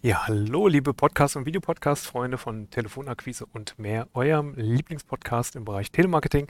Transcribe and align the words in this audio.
Ja, 0.00 0.28
hallo, 0.28 0.68
liebe 0.68 0.94
Podcast- 0.94 1.34
und 1.34 1.44
Videopodcast-Freunde 1.44 2.38
von 2.38 2.70
Telefonakquise 2.70 3.46
und 3.52 3.80
mehr, 3.80 4.06
eurem 4.14 4.54
Lieblingspodcast 4.54 5.56
im 5.56 5.64
Bereich 5.64 5.90
Telemarketing. 5.90 6.46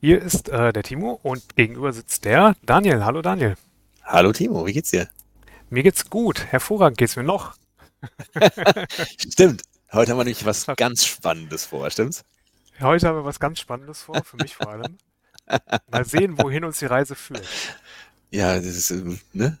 Hier 0.00 0.22
ist 0.22 0.48
äh, 0.48 0.72
der 0.72 0.82
Timo 0.82 1.20
und 1.22 1.56
gegenüber 1.56 1.92
sitzt 1.92 2.24
der 2.24 2.56
Daniel. 2.62 3.04
Hallo 3.04 3.20
Daniel. 3.20 3.56
Hallo 4.02 4.32
Timo, 4.32 4.64
wie 4.64 4.72
geht's 4.72 4.92
dir? 4.92 5.10
Mir 5.68 5.82
geht's 5.82 6.08
gut, 6.08 6.46
hervorragend 6.46 6.96
geht's 6.96 7.16
mir 7.16 7.22
noch. 7.22 7.54
Stimmt, 9.18 9.62
heute 9.92 10.12
haben 10.12 10.18
wir 10.18 10.24
nämlich 10.24 10.46
was 10.46 10.64
ganz 10.76 11.04
Spannendes 11.04 11.66
vor, 11.66 11.90
stimmt's? 11.90 12.24
Heute 12.80 13.08
haben 13.08 13.18
wir 13.18 13.26
was 13.26 13.40
ganz 13.40 13.60
Spannendes 13.60 14.00
vor, 14.00 14.24
für 14.24 14.38
mich 14.38 14.56
vor 14.56 14.68
allem. 14.68 14.96
Mal 15.90 16.04
sehen, 16.04 16.38
wohin 16.38 16.64
uns 16.64 16.78
die 16.78 16.86
Reise 16.86 17.14
führt. 17.14 17.46
Ja, 18.30 18.56
das 18.56 18.66
ist, 18.66 18.90
ähm, 18.90 19.20
ne? 19.32 19.58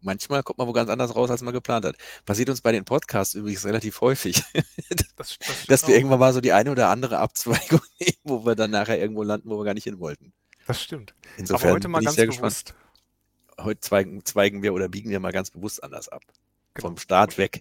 Manchmal 0.00 0.42
kommt 0.42 0.58
man 0.58 0.68
wo 0.68 0.72
ganz 0.72 0.88
anders 0.88 1.16
raus, 1.16 1.30
als 1.30 1.42
man 1.42 1.52
geplant 1.52 1.84
hat. 1.84 1.96
Passiert 2.24 2.48
uns 2.48 2.60
bei 2.60 2.70
den 2.70 2.84
Podcasts 2.84 3.34
übrigens 3.34 3.64
relativ 3.64 4.00
häufig, 4.00 4.42
Das, 5.16 5.38
das 5.38 5.66
dass 5.66 5.86
wir 5.88 5.94
auch. 5.94 5.98
irgendwann 5.98 6.20
mal 6.20 6.32
so 6.32 6.40
die 6.40 6.52
eine 6.52 6.70
oder 6.70 6.88
andere 6.90 7.18
Abzweigung 7.18 7.80
nehmen, 8.00 8.16
wo 8.24 8.44
wir 8.46 8.54
dann 8.54 8.70
nachher 8.70 8.98
irgendwo 9.00 9.22
landen, 9.22 9.50
wo 9.50 9.58
wir 9.58 9.64
gar 9.64 9.74
nicht 9.74 9.84
hin 9.84 9.98
wollten. 9.98 10.32
Das 10.66 10.82
stimmt. 10.82 11.14
Insofern 11.36 11.70
Aber 11.70 11.70
heute 11.70 11.88
mal 11.88 11.98
bin 11.98 12.04
ich 12.04 12.04
ganz 12.04 12.16
sehr 12.16 12.26
gespannt. 12.26 12.64
bewusst. 12.66 12.74
Heute 13.58 13.80
zweigen, 13.80 14.24
zweigen 14.24 14.62
wir 14.62 14.74
oder 14.74 14.88
biegen 14.88 15.10
wir 15.10 15.18
mal 15.20 15.32
ganz 15.32 15.50
bewusst 15.50 15.82
anders 15.82 16.08
ab. 16.08 16.22
Genau. 16.74 16.88
Vom 16.88 16.98
Start 16.98 17.38
weg. 17.38 17.60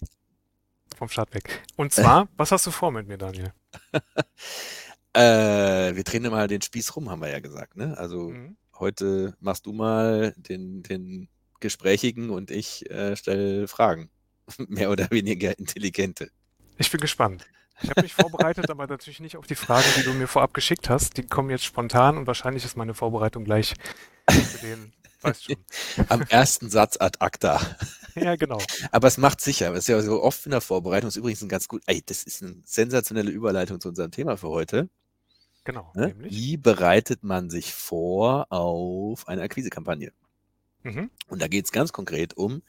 Vom 0.98 1.10
Start 1.10 1.34
weg. 1.34 1.64
Und 1.78 1.94
zwar, 1.94 2.28
was 2.38 2.52
hast 2.52 2.68
du 2.68 2.72
vor 2.72 2.92
mit 2.92 3.08
mir, 3.08 3.18
Daniel? 3.18 3.54
Äh, 5.16 5.96
wir 5.96 6.04
drehen 6.04 6.24
mal 6.30 6.48
den 6.48 6.62
Spieß 6.62 6.96
rum, 6.96 7.10
haben 7.10 7.22
wir 7.22 7.30
ja 7.30 7.40
gesagt. 7.40 7.78
Ne? 7.78 7.98
Also 7.98 8.30
Mhm. 8.30 8.58
heute 8.80 9.36
machst 9.40 9.66
du 9.66 9.72
mal 9.74 10.34
den, 10.38 10.84
den 10.84 11.30
Gesprächigen 11.62 12.30
und 12.30 12.52
ich 12.52 12.90
äh, 12.92 13.16
stelle 13.16 13.68
Fragen. 13.68 14.10
Mehr 14.68 14.92
oder 14.92 15.10
weniger 15.12 15.58
intelligente. 15.58 16.30
Ich 16.78 16.92
bin 16.92 17.00
gespannt. 17.02 17.46
Ich 17.82 17.90
habe 17.90 18.02
mich 18.04 18.14
vorbereitet, 18.14 18.70
aber 18.70 18.88
natürlich 18.88 19.20
nicht 19.22 19.38
auf 19.38 19.48
die 19.48 19.56
Fragen, 19.56 19.88
die 19.98 20.04
du 20.04 20.14
mir 20.14 20.28
vorab 20.28 20.54
geschickt 20.54 20.90
hast. 20.90 21.18
Die 21.18 21.24
kommen 21.24 21.50
jetzt 21.50 21.64
spontan 21.66 22.18
und 22.18 22.28
wahrscheinlich 22.28 22.66
ist 22.66 22.76
meine 22.78 22.94
Vorbereitung 22.94 23.46
gleich 23.46 23.74
zu 24.30 24.58
den, 24.62 24.94
weißt 25.22 25.46
schon. 25.46 25.56
Am 26.10 26.22
ersten 26.30 26.70
Satz 26.70 26.98
ad 27.00 27.20
acta. 27.22 27.60
Ja, 28.16 28.36
genau. 28.36 28.60
Aber 28.92 29.08
es 29.08 29.18
macht 29.18 29.42
sicher. 29.42 29.72
Es 29.74 29.80
ist 29.80 29.88
ja 29.88 30.02
so 30.02 30.22
oft 30.24 30.46
in 30.46 30.52
der 30.52 30.62
Vorbereitung. 30.62 31.08
Ist 31.08 31.16
übrigens 31.18 31.42
ein 31.42 31.50
ganz 31.50 31.68
gut. 31.68 31.82
Ey, 31.86 32.02
das 32.06 32.24
ist 32.24 32.44
eine 32.44 32.56
sensationelle 32.66 33.32
Überleitung 33.32 33.80
zu 33.82 33.90
unserem 33.90 34.12
Thema 34.12 34.38
für 34.38 34.50
heute. 34.50 34.90
Genau, 35.66 35.92
Ne? 35.96 36.16
Wie 36.20 36.58
bereitet 36.58 37.24
man 37.24 37.50
sich 37.50 37.74
vor 37.74 38.52
auf 38.52 39.28
eine 39.28 39.42
Akquisekampagne? 39.42 40.14
Mhm. 40.84 41.10
Und 41.28 41.42
da 41.42 41.48
geht 41.48 41.66
es 41.66 41.72
ganz 41.72 41.92
konkret 41.92 42.38
um, 42.38 42.62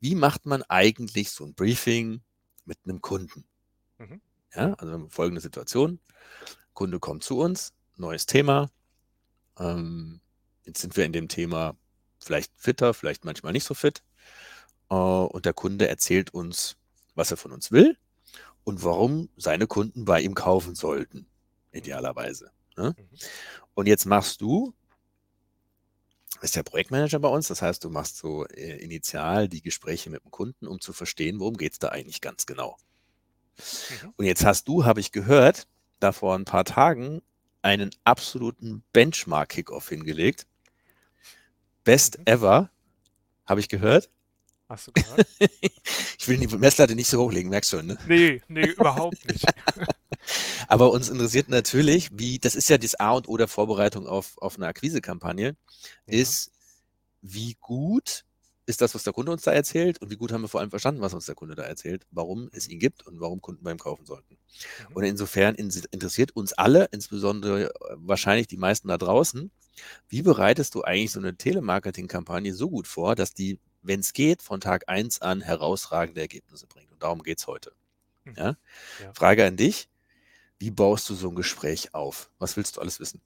wie 0.00 0.14
macht 0.14 0.46
man 0.46 0.62
eigentlich 0.62 1.30
so 1.30 1.44
ein 1.44 1.54
Briefing 1.54 2.22
mit 2.64 2.78
einem 2.84 3.00
Kunden? 3.00 3.44
Mhm. 3.98 4.20
Ja, 4.54 4.74
also 4.74 5.08
folgende 5.10 5.40
Situation. 5.40 5.98
Kunde 6.74 7.00
kommt 7.00 7.24
zu 7.24 7.38
uns, 7.40 7.74
neues 7.96 8.26
Thema. 8.26 8.70
Ähm, 9.58 10.20
jetzt 10.64 10.80
sind 10.80 10.96
wir 10.96 11.04
in 11.04 11.12
dem 11.12 11.26
Thema 11.26 11.76
vielleicht 12.20 12.52
fitter, 12.56 12.94
vielleicht 12.94 13.24
manchmal 13.24 13.52
nicht 13.52 13.64
so 13.64 13.74
fit. 13.74 14.04
Äh, 14.90 14.94
und 14.94 15.44
der 15.44 15.54
Kunde 15.54 15.88
erzählt 15.88 16.32
uns, 16.32 16.76
was 17.16 17.32
er 17.32 17.36
von 17.36 17.50
uns 17.50 17.72
will 17.72 17.98
und 18.62 18.84
warum 18.84 19.28
seine 19.36 19.66
Kunden 19.66 20.04
bei 20.04 20.20
ihm 20.20 20.34
kaufen 20.34 20.76
sollten, 20.76 21.26
idealerweise. 21.72 22.50
Ne? 22.76 22.94
Mhm. 22.96 23.08
Und 23.74 23.86
jetzt 23.86 24.06
machst 24.06 24.40
du, 24.40 24.74
bist 26.40 26.56
der 26.56 26.62
Projektmanager 26.62 27.18
bei 27.18 27.28
uns, 27.28 27.48
das 27.48 27.62
heißt, 27.62 27.82
du 27.84 27.90
machst 27.90 28.16
so 28.18 28.46
äh, 28.46 28.76
initial 28.78 29.48
die 29.48 29.62
Gespräche 29.62 30.10
mit 30.10 30.24
dem 30.24 30.30
Kunden, 30.30 30.66
um 30.66 30.80
zu 30.80 30.92
verstehen, 30.92 31.40
worum 31.40 31.56
geht 31.56 31.72
es 31.72 31.78
da 31.78 31.88
eigentlich 31.88 32.20
ganz 32.20 32.46
genau. 32.46 32.76
Mhm. 33.58 34.14
Und 34.16 34.24
jetzt 34.24 34.44
hast 34.44 34.68
du, 34.68 34.84
habe 34.84 35.00
ich 35.00 35.12
gehört, 35.12 35.66
da 36.00 36.12
vor 36.12 36.34
ein 36.36 36.44
paar 36.44 36.64
Tagen 36.64 37.22
einen 37.62 37.90
absoluten 38.04 38.84
Benchmark-Kickoff 38.92 39.88
hingelegt. 39.88 40.46
Best 41.84 42.18
Mhm. 42.18 42.24
ever, 42.26 42.70
habe 43.46 43.60
ich 43.60 43.68
gehört. 43.68 44.10
Hast 44.68 44.86
du 44.88 44.92
gehört? 44.92 45.26
Ich 46.20 46.26
will 46.28 46.36
die 46.38 46.56
Messlatte 46.58 46.94
nicht 46.94 47.08
so 47.08 47.22
hochlegen, 47.22 47.48
merkst 47.48 47.70
schon, 47.70 47.86
ne? 47.86 47.96
Nee, 48.06 48.42
nee, 48.48 48.66
überhaupt 48.66 49.24
nicht. 49.26 49.46
Aber 50.68 50.90
uns 50.90 51.08
interessiert 51.08 51.48
natürlich, 51.48 52.10
wie, 52.12 52.38
das 52.38 52.54
ist 52.54 52.68
ja 52.68 52.76
das 52.76 52.96
A 52.96 53.12
und 53.12 53.28
O 53.28 53.36
der 53.38 53.48
Vorbereitung 53.48 54.06
auf, 54.06 54.36
auf 54.38 54.56
eine 54.56 54.66
Akquisekampagne, 54.66 55.56
Ja. 56.06 56.12
ist, 56.18 56.50
wie 57.22 57.56
gut 57.60 58.24
ist 58.66 58.82
das, 58.82 58.94
was 58.94 59.04
der 59.04 59.14
Kunde 59.14 59.32
uns 59.32 59.42
da 59.42 59.52
erzählt 59.52 60.02
und 60.02 60.10
wie 60.10 60.16
gut 60.16 60.32
haben 60.32 60.42
wir 60.42 60.48
vor 60.48 60.60
allem 60.60 60.68
verstanden, 60.70 61.00
was 61.00 61.14
uns 61.14 61.24
der 61.24 61.34
Kunde 61.34 61.54
da 61.54 61.62
erzählt, 61.62 62.04
warum 62.10 62.50
es 62.52 62.68
ihn 62.68 62.78
gibt 62.78 63.06
und 63.06 63.18
warum 63.20 63.40
Kunden 63.40 63.62
beim 63.64 63.78
kaufen 63.78 64.04
sollten. 64.04 64.36
Mhm. 64.90 64.96
Und 64.96 65.04
insofern 65.04 65.54
ins- 65.54 65.86
interessiert 65.90 66.32
uns 66.36 66.52
alle, 66.52 66.88
insbesondere 66.92 67.68
äh, 67.70 67.70
wahrscheinlich 67.94 68.48
die 68.48 68.58
meisten 68.58 68.88
da 68.88 68.98
draußen, 68.98 69.50
wie 70.08 70.20
bereitest 70.22 70.74
du 70.74 70.82
eigentlich 70.82 71.12
so 71.12 71.20
eine 71.20 71.36
Telemarketing-Kampagne 71.36 72.52
so 72.52 72.68
gut 72.68 72.86
vor, 72.86 73.14
dass 73.14 73.32
die, 73.32 73.58
wenn 73.88 74.00
es 74.00 74.12
geht, 74.12 74.42
von 74.42 74.60
Tag 74.60 74.84
1 74.88 75.22
an 75.22 75.40
herausragende 75.40 76.20
Ergebnisse 76.20 76.66
bringt? 76.66 76.92
Und 76.92 77.02
darum 77.02 77.22
geht 77.22 77.38
es 77.38 77.46
heute. 77.46 77.72
Mhm. 78.24 78.34
Ja? 78.36 78.56
Ja. 79.02 79.14
Frage 79.14 79.44
an 79.44 79.56
dich, 79.56 79.88
wie 80.58 80.70
baust 80.70 81.08
du 81.08 81.14
so 81.14 81.28
ein 81.30 81.34
Gespräch 81.34 81.94
auf? 81.94 82.30
Was 82.38 82.56
willst 82.56 82.76
du 82.76 82.80
alles 82.80 83.00
wissen? 83.00 83.20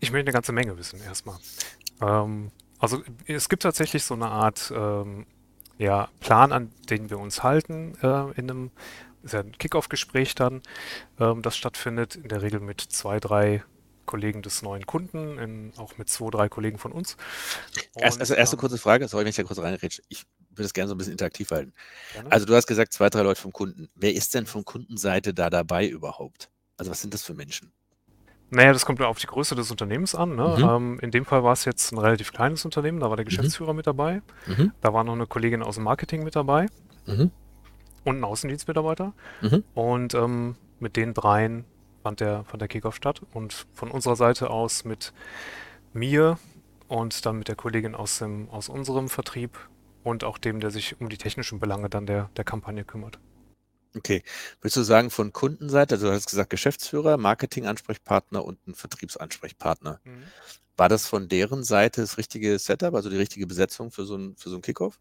Ich 0.00 0.12
möchte 0.12 0.26
eine 0.26 0.32
ganze 0.32 0.52
Menge 0.52 0.78
wissen, 0.78 1.00
erstmal. 1.02 1.38
Ähm, 2.00 2.52
also 2.78 3.02
es 3.26 3.48
gibt 3.48 3.62
tatsächlich 3.62 4.04
so 4.04 4.14
eine 4.14 4.28
Art 4.28 4.72
ähm, 4.74 5.26
ja, 5.78 6.08
Plan, 6.20 6.52
an 6.52 6.70
den 6.88 7.10
wir 7.10 7.18
uns 7.18 7.42
halten 7.42 7.96
äh, 8.02 8.30
in 8.38 8.50
einem, 8.50 8.70
ist 9.22 9.34
ja 9.34 9.40
ein 9.40 9.52
Kickoff-Gespräch 9.52 10.34
dann, 10.34 10.62
ähm, 11.18 11.42
das 11.42 11.56
stattfindet, 11.56 12.16
in 12.16 12.28
der 12.28 12.42
Regel 12.42 12.60
mit 12.60 12.80
zwei, 12.80 13.18
drei 13.18 13.64
Kollegen 14.06 14.42
des 14.42 14.62
neuen 14.62 14.86
Kunden, 14.86 15.38
in, 15.38 15.72
auch 15.76 15.98
mit 15.98 16.08
zwei, 16.08 16.30
drei 16.30 16.48
Kollegen 16.48 16.78
von 16.78 16.92
uns. 16.92 17.16
Und, 17.94 18.04
also 18.04 18.34
erste 18.34 18.56
ähm, 18.56 18.60
kurze 18.60 18.78
Frage, 18.78 19.06
sorry, 19.08 19.24
wenn 19.24 19.30
ich 19.30 19.36
da 19.36 19.42
kurz 19.42 19.58
reinrede. 19.58 19.96
Ich 20.08 20.24
würde 20.50 20.64
es 20.64 20.72
gerne 20.72 20.88
so 20.88 20.94
ein 20.94 20.98
bisschen 20.98 21.12
interaktiv 21.12 21.50
halten. 21.50 21.72
gerne. 22.14 22.32
Also 22.32 22.46
du 22.46 22.54
hast 22.54 22.66
gesagt, 22.66 22.92
zwei, 22.92 23.10
drei 23.10 23.22
Leute 23.22 23.40
vom 23.40 23.52
Kunden. 23.52 23.88
Wer 23.94 24.14
ist 24.14 24.34
denn 24.34 24.46
von 24.46 24.64
Kundenseite 24.64 25.34
da 25.34 25.50
dabei 25.50 25.86
überhaupt? 25.86 26.50
Also 26.78 26.90
was 26.90 27.00
sind 27.02 27.12
das 27.12 27.22
für 27.22 27.34
Menschen? 27.34 27.72
Naja, 28.50 28.72
das 28.72 28.86
kommt 28.86 29.00
ja 29.00 29.06
auf 29.06 29.18
die 29.18 29.26
Größe 29.26 29.54
des 29.56 29.70
Unternehmens 29.72 30.14
an. 30.14 30.36
Ne? 30.36 30.56
Mhm. 30.58 30.64
Ähm, 30.64 30.98
in 31.00 31.10
dem 31.10 31.24
Fall 31.24 31.42
war 31.42 31.52
es 31.52 31.64
jetzt 31.64 31.92
ein 31.92 31.98
relativ 31.98 32.32
kleines 32.32 32.64
Unternehmen, 32.64 33.00
da 33.00 33.10
war 33.10 33.16
der 33.16 33.24
Geschäftsführer 33.24 33.74
mit 33.74 33.86
dabei, 33.86 34.22
Mhm. 34.46 34.72
da 34.80 34.94
war 34.94 35.02
noch 35.04 35.14
eine 35.14 35.26
Kollegin 35.26 35.62
aus 35.62 35.74
dem 35.74 35.84
Marketing 35.84 36.22
mit 36.22 36.36
dabei 36.36 36.66
Mhm. 37.06 37.32
und 38.04 38.20
ein 38.20 38.24
Außendienstmitarbeiter. 38.24 39.14
Mhm. 39.42 39.64
Und 39.74 40.14
ähm, 40.14 40.54
mit 40.78 40.96
den 40.96 41.12
dreien 41.12 41.64
fand 42.06 42.20
der, 42.20 42.44
fand 42.44 42.60
der 42.60 42.68
Kickoff 42.68 42.94
statt. 42.94 43.20
Und 43.32 43.66
von 43.74 43.90
unserer 43.90 44.14
Seite 44.14 44.50
aus 44.50 44.84
mit 44.84 45.12
mir 45.92 46.38
und 46.86 47.26
dann 47.26 47.36
mit 47.36 47.48
der 47.48 47.56
Kollegin 47.56 47.96
aus, 47.96 48.18
dem, 48.18 48.48
aus 48.48 48.68
unserem 48.68 49.08
Vertrieb 49.08 49.58
und 50.04 50.22
auch 50.22 50.38
dem, 50.38 50.60
der 50.60 50.70
sich 50.70 51.00
um 51.00 51.08
die 51.08 51.18
technischen 51.18 51.58
Belange 51.58 51.90
dann 51.90 52.06
der, 52.06 52.30
der 52.36 52.44
Kampagne 52.44 52.84
kümmert. 52.84 53.18
Okay. 53.96 54.22
Würdest 54.60 54.76
du 54.76 54.82
sagen, 54.82 55.10
von 55.10 55.32
Kundenseite, 55.32 55.96
also 55.96 56.06
du 56.06 56.12
hast 56.12 56.30
gesagt 56.30 56.50
Geschäftsführer, 56.50 57.16
Marketing-Ansprechpartner 57.16 58.44
und 58.44 58.64
ein 58.68 58.76
Vertriebsansprechpartner. 58.76 60.00
War 60.76 60.88
das 60.88 61.08
von 61.08 61.28
deren 61.28 61.64
Seite 61.64 62.02
das 62.02 62.18
richtige 62.18 62.56
Setup, 62.60 62.94
also 62.94 63.10
die 63.10 63.16
richtige 63.16 63.48
Besetzung 63.48 63.90
für 63.90 64.04
so 64.04 64.16
ein, 64.16 64.36
für 64.36 64.50
so 64.50 64.54
ein 64.54 64.62
Kickoff? 64.62 65.00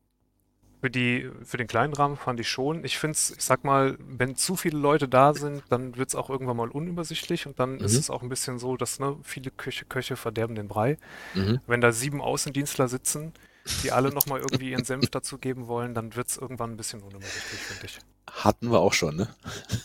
Für 0.86 0.92
die, 0.92 1.32
für 1.44 1.58
den 1.58 1.66
kleinen 1.66 1.94
Rahmen 1.94 2.16
fand 2.16 2.40
ich 2.40 2.48
schon. 2.48 2.86
Ich 2.86 3.00
finde 3.00 3.14
es, 3.16 3.32
ich 3.32 3.42
sag 3.44 3.64
mal, 3.64 3.98
wenn 4.00 4.36
zu 4.36 4.56
viele 4.56 4.78
Leute 4.78 5.08
da 5.08 5.34
sind, 5.34 5.64
dann 5.70 5.98
wird 5.98 6.10
es 6.10 6.14
auch 6.14 6.30
irgendwann 6.30 6.58
mal 6.58 6.70
unübersichtlich 6.70 7.48
und 7.48 7.58
dann 7.60 7.80
ist 7.80 7.94
Mhm. 7.94 7.98
es 7.98 8.10
auch 8.12 8.22
ein 8.22 8.30
bisschen 8.30 8.60
so, 8.60 8.78
dass 8.78 9.00
ne, 9.00 9.18
viele 9.24 9.50
Köche, 9.50 9.86
Köche 9.86 10.16
verderben 10.16 10.54
den 10.54 10.68
Brei. 10.68 11.00
Mhm. 11.34 11.60
Wenn 11.66 11.82
da 11.82 11.92
sieben 11.92 12.22
Außendienstler 12.22 12.88
sitzen, 12.88 13.34
die 13.82 13.92
alle 13.92 14.12
nochmal 14.12 14.42
irgendwie 14.42 14.70
ihren 14.70 14.84
Senf 14.84 15.10
dazugeben 15.10 15.66
wollen, 15.66 15.96
dann 15.96 16.16
wird 16.16 16.28
es 16.28 16.38
irgendwann 16.38 16.74
ein 16.74 16.78
bisschen 16.78 17.02
unübersichtlich, 17.02 17.60
finde 17.62 17.86
ich. 17.88 17.98
Hatten 18.30 18.70
wir 18.72 18.78
auch 18.80 18.94
schon, 18.94 19.16
ne? 19.16 19.34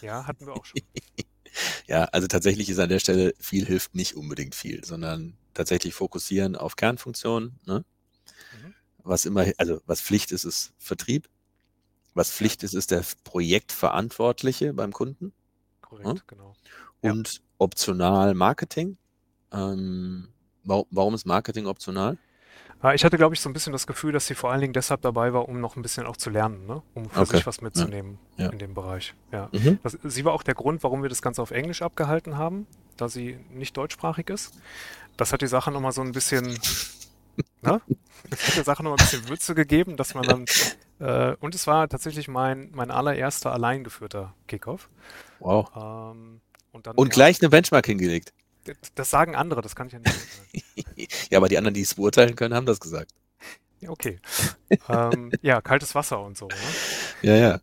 Ja, 0.03 0.27
hatten 0.27 0.45
wir 0.47 0.53
auch 0.55 0.67
schon. 0.67 0.83
Ja, 1.87 2.05
also 2.13 2.27
tatsächlich 2.29 2.69
ist 2.69 2.79
an 2.79 2.91
der 2.91 2.99
Stelle 3.01 3.33
viel 3.41 3.65
hilft 3.65 3.95
nicht 3.95 4.17
unbedingt 4.17 4.55
viel, 4.55 4.85
sondern 4.85 5.33
tatsächlich 5.55 5.95
fokussieren 5.95 6.57
auf 6.57 6.77
Kernfunktionen. 6.77 7.59
Ne? 7.67 7.85
Was 9.11 9.27
immer, 9.27 9.45
also 9.59 9.81
was 9.87 10.01
Pflicht 10.01 10.31
ist, 10.31 10.45
ist 10.45 10.73
Vertrieb. 10.79 11.29
Was 12.15 12.31
Pflicht 12.31 12.63
ist, 12.63 12.75
ist 12.75 12.93
der 12.93 13.03
Projektverantwortliche 13.25 14.73
beim 14.73 14.93
Kunden 14.93 15.33
Korrekt, 15.83 16.07
Hm? 16.09 16.21
genau. 16.29 16.55
Ja. 17.03 17.11
und 17.11 17.43
optional 17.59 18.35
Marketing. 18.35 18.99
Ähm, 19.53 20.29
warum, 20.63 21.15
ist 21.15 21.27
Marketing 21.27 21.67
optional? 21.67 22.19
Äh, 22.85 22.95
ich 22.95 23.05
hatte, 23.05 23.17
glaube 23.17 23.35
ich, 23.35 23.41
so 23.41 23.49
ein 23.51 23.53
bisschen 23.53 23.73
das 23.73 23.89
Gefühl, 23.89 24.13
dass 24.13 24.29
sie 24.29 24.37
vor 24.37 24.53
allen 24.53 24.61
Dingen 24.61 24.75
deshalb 24.75 25.01
dabei 25.03 25.33
war, 25.33 25.49
um 25.49 25.61
noch 25.61 25.75
ein 25.75 25.83
bisschen 25.83 26.07
auch 26.07 26.17
zu 26.17 26.31
lernen, 26.31 26.67
ne? 26.67 26.81
Um 26.95 27.11
für 27.11 27.21
Okay. 27.23 27.39
sich 27.39 27.47
was 27.47 27.61
mitzunehmen 27.63 28.19
Ja. 28.37 28.51
in 28.51 28.61
dem 28.61 28.75
Bereich. 28.75 29.15
Ja. 29.33 29.49
Mhm. 29.51 29.81
Das, 29.83 29.99
sie 30.05 30.25
war 30.25 30.35
auch 30.35 30.45
der 30.45 30.55
Grund, 30.55 30.85
warum 30.85 31.03
wir 31.03 31.09
das 31.09 31.21
Ganze 31.21 31.43
auf 31.43 31.51
Englisch 31.51 31.83
abgehalten 31.83 32.37
haben, 32.39 32.69
da 32.97 33.09
sie 33.09 33.41
nicht 33.51 33.77
deutschsprachig 33.77 34.31
ist. 34.31 34.53
Das 35.17 35.33
hat 35.33 35.43
die 35.43 35.49
Sache 35.49 35.73
nochmal 35.73 35.91
so 35.93 36.01
ein 36.01 36.13
bisschen, 36.13 36.57
ne? 37.63 37.81
Das 38.29 38.49
hat 38.49 38.57
der 38.57 38.65
Sache 38.65 38.83
nochmal 38.83 38.99
ein 38.99 39.05
bisschen 39.05 39.29
Würze 39.29 39.55
gegeben, 39.55 39.97
dass 39.97 40.15
man 40.15 40.25
dann, 40.25 40.45
äh, 41.01 41.35
und 41.41 41.55
es 41.55 41.67
war 41.67 41.89
tatsächlich 41.89 42.29
mein, 42.29 42.71
mein 42.73 42.91
allererster 42.91 43.53
allein 43.53 43.85
geführter 43.85 44.35
Kickoff. 44.47 44.89
Wow. 45.41 45.71
Ähm, 45.75 46.41
und 46.73 46.87
dann, 46.87 46.97
Und 46.97 47.09
ja, 47.09 47.15
gleich 47.15 47.41
eine 47.41 47.49
Benchmark 47.49 47.87
hingelegt. 47.87 48.33
das 48.95 49.11
sagen 49.11 49.35
andere, 49.35 49.63
das 49.63 49.75
kann 49.75 49.89
ich 49.89 49.95
ja 49.95 49.99
nicht 49.99 50.13
sagen. 50.13 50.51
Ja, 51.31 51.39
aber 51.39 51.49
die 51.49 51.57
anderen, 51.57 51.75
die 51.75 51.81
es 51.81 51.95
beurteilen 51.95 52.37
können, 52.37 52.55
haben 52.55 52.67
das 52.67 52.79
gesagt. 52.79 53.13
Ja, 53.81 53.89
okay. 53.91 54.19
ähm, 54.89 55.33
ja, 55.41 55.61
kaltes 55.63 55.95
Wasser 55.95 56.21
und 56.21 56.37
so, 56.37 56.47
ne? 56.47 56.55
Ja, 57.23 57.37
ja. 57.37 57.61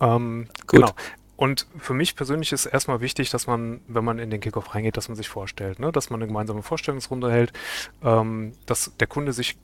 Ähm, 0.00 0.48
Gut. 0.66 0.80
Genau. 0.80 0.92
Und 1.36 1.66
für 1.78 1.94
mich 1.94 2.14
persönlich 2.14 2.52
ist 2.52 2.66
erstmal 2.66 3.00
wichtig, 3.00 3.30
dass 3.30 3.46
man, 3.46 3.80
wenn 3.88 4.04
man 4.04 4.18
in 4.18 4.30
den 4.30 4.40
Kickoff 4.40 4.74
reingeht, 4.74 4.96
dass 4.96 5.08
man 5.08 5.16
sich 5.16 5.28
vorstellt, 5.28 5.78
ne? 5.78 5.90
dass 5.90 6.10
man 6.10 6.20
eine 6.20 6.26
gemeinsame 6.28 6.62
Vorstellungsrunde 6.62 7.32
hält, 7.32 7.52
ähm, 8.02 8.52
dass 8.66 8.92
der 8.98 9.06
Kunde 9.06 9.32
sich, 9.32 9.58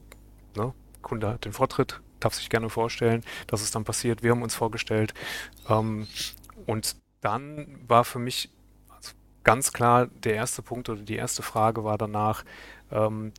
ne? 0.56 0.73
Kunde 1.03 1.29
hat 1.29 1.44
den 1.44 1.53
Vortritt, 1.53 2.00
darf 2.20 2.35
sich 2.35 2.50
gerne 2.50 2.70
vorstellen, 2.70 3.23
dass 3.47 3.62
es 3.62 3.70
dann 3.70 3.85
passiert. 3.85 4.23
Wir 4.23 4.32
haben 4.32 4.43
uns 4.43 4.55
vorgestellt. 4.55 5.15
Ähm, 5.69 6.09
und 6.67 6.97
dann 7.20 7.79
war 7.87 8.05
für 8.05 8.19
mich 8.19 8.50
also 8.91 9.12
ganz 9.44 9.73
klar 9.73 10.06
der 10.06 10.35
erste 10.35 10.62
Punkt 10.62 10.88
oder 10.88 11.03
die 11.03 11.17
erste 11.17 11.43
Frage 11.43 11.85
war 11.85 11.99
danach, 11.99 12.44
ähm, 12.91 13.32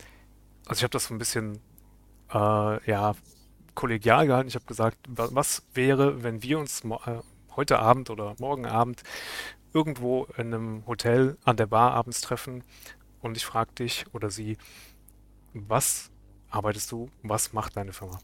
also 0.66 0.80
ich 0.80 0.84
habe 0.84 0.92
das 0.92 1.06
so 1.06 1.14
ein 1.14 1.18
bisschen, 1.20 1.60
äh, 2.34 2.90
ja, 2.90 3.16
kollegial 3.76 4.28
gehalten. 4.28 4.50
Ich 4.50 4.56
habe 4.56 4.66
gesagt, 4.66 4.98
wa- 5.08 5.30
was 5.31 5.64
wäre, 5.74 6.24
wenn 6.24 6.44
wir 6.44 6.60
uns 6.60 6.84
äh, 6.84 7.20
heute 7.60 7.80
Abend 7.80 8.10
oder 8.10 8.36
morgen 8.40 8.66
Abend 8.66 9.04
irgendwo 9.74 10.24
in 10.38 10.54
einem 10.54 10.88
Hotel 10.88 11.38
an 11.44 11.58
der 11.58 11.66
Bar 11.66 11.92
abends 11.92 12.22
treffen 12.22 12.64
und 13.20 13.36
ich 13.36 13.46
frage 13.46 13.74
dich 13.74 14.06
oder 14.14 14.30
sie, 14.30 14.58
was 15.54 16.10
arbeitest 16.50 16.90
du, 16.94 17.10
was 17.22 17.52
macht 17.52 17.76
deine 17.76 17.92
Firma? 17.92 18.20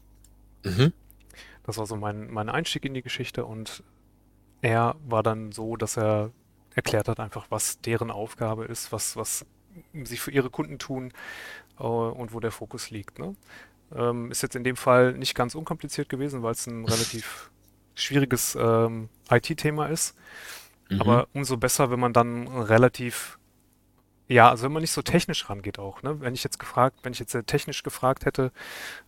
Mhm. 0.64 0.94
Das 1.64 1.76
war 1.76 1.84
so 1.84 1.96
mein, 1.96 2.30
mein 2.30 2.48
Einstieg 2.48 2.86
in 2.86 2.94
die 2.94 3.02
Geschichte 3.02 3.44
und 3.44 3.82
er 4.62 4.96
war 5.06 5.22
dann 5.22 5.52
so, 5.52 5.76
dass 5.76 5.98
er 5.98 6.30
erklärt 6.74 7.06
hat 7.06 7.20
einfach, 7.20 7.46
was 7.50 7.78
deren 7.82 8.10
Aufgabe 8.10 8.64
ist, 8.64 8.90
was, 8.90 9.16
was 9.16 9.44
sie 9.92 10.16
für 10.16 10.30
ihre 10.30 10.48
Kunden 10.48 10.78
tun 10.78 11.12
äh, 11.78 11.82
und 11.82 12.32
wo 12.32 12.40
der 12.40 12.52
Fokus 12.52 12.88
liegt. 12.88 13.18
Ne? 13.18 13.36
Ähm, 13.94 14.30
ist 14.30 14.42
jetzt 14.42 14.56
in 14.56 14.64
dem 14.64 14.76
Fall 14.76 15.12
nicht 15.12 15.34
ganz 15.34 15.54
unkompliziert 15.54 16.08
gewesen, 16.08 16.42
weil 16.42 16.52
es 16.52 16.66
ein 16.66 16.84
relativ 16.86 17.50
schwieriges 17.96 18.56
ähm, 18.60 19.10
IT-Thema 19.30 19.88
ist. 19.88 20.16
Mhm. 20.90 21.00
Aber 21.02 21.28
umso 21.34 21.56
besser, 21.58 21.90
wenn 21.90 22.00
man 22.00 22.12
dann 22.14 22.48
relativ, 22.48 23.38
ja, 24.28 24.50
also 24.50 24.64
wenn 24.64 24.72
man 24.72 24.82
nicht 24.82 24.92
so 24.92 25.02
technisch 25.02 25.50
rangeht 25.50 25.78
auch, 25.78 26.02
ne? 26.02 26.20
Wenn 26.20 26.34
ich 26.34 26.44
jetzt 26.44 26.58
gefragt, 26.60 27.00
wenn 27.02 27.12
ich 27.12 27.20
jetzt 27.20 27.32
sehr 27.32 27.46
technisch 27.46 27.82
gefragt 27.84 28.26
hätte, 28.26 28.52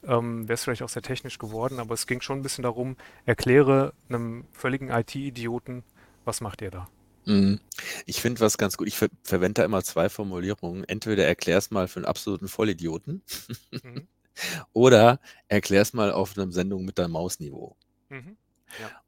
ähm, 0.04 0.48
wäre 0.48 0.54
es 0.54 0.64
vielleicht 0.64 0.82
auch 0.82 0.90
sehr 0.90 1.02
technisch 1.02 1.38
geworden, 1.38 1.80
aber 1.80 1.94
es 1.94 2.06
ging 2.06 2.20
schon 2.22 2.40
ein 2.40 2.42
bisschen 2.42 2.64
darum, 2.64 2.96
erkläre 3.26 3.94
einem 4.10 4.46
völligen 4.52 4.90
IT-Idioten, 4.90 5.84
was 6.24 6.40
macht 6.40 6.62
ihr 6.62 6.70
da? 6.72 6.88
Mhm. 7.26 7.60
Ich 8.06 8.20
finde 8.22 8.40
was 8.40 8.58
ganz 8.58 8.76
gut. 8.76 8.88
Ich 8.88 8.96
ver 8.96 9.08
verwende 9.22 9.60
da 9.60 9.64
immer 9.64 9.82
zwei 9.84 10.08
Formulierungen. 10.08 10.84
Entweder 10.84 11.26
erklär's 11.26 11.70
mal 11.70 11.88
für 11.88 11.98
einen 12.00 12.06
absoluten 12.06 12.48
Vollidioten 12.48 13.22
Mhm. 13.72 14.08
oder 14.72 15.20
erklär's 15.48 15.92
mal 15.94 16.12
auf 16.12 16.36
einer 16.38 16.52
Sendung 16.52 16.84
mit 16.84 16.98
deinem 16.98 17.12
Mausniveau. 17.12 17.76
Mhm. 18.10 18.36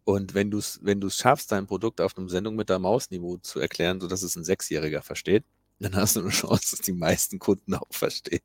Und 0.05 0.35
wenn 0.35 0.51
du 0.51 0.59
es 0.59 0.81
wenn 0.83 1.01
du's 1.01 1.17
schaffst, 1.17 1.53
dein 1.53 1.67
Produkt 1.67 2.01
auf 2.01 2.17
einem 2.17 2.29
Sendung 2.29 2.57
mit 2.57 2.71
deinem 2.71 2.83
Mausniveau 2.83 3.37
zu 3.39 3.61
erklären, 3.61 4.01
sodass 4.01 4.23
es 4.23 4.37
ein 4.37 4.45
Sechsjähriger 4.45 5.03
versteht, 5.03 5.45
dann 5.79 5.95
hast 5.97 6.17
du 6.17 6.21
eine 6.21 6.31
Chance, 6.31 6.77
dass 6.77 6.81
die 6.81 6.93
meisten 6.93 7.39
Kunden 7.39 7.75
auch 7.75 7.91
verstehen. 7.91 8.41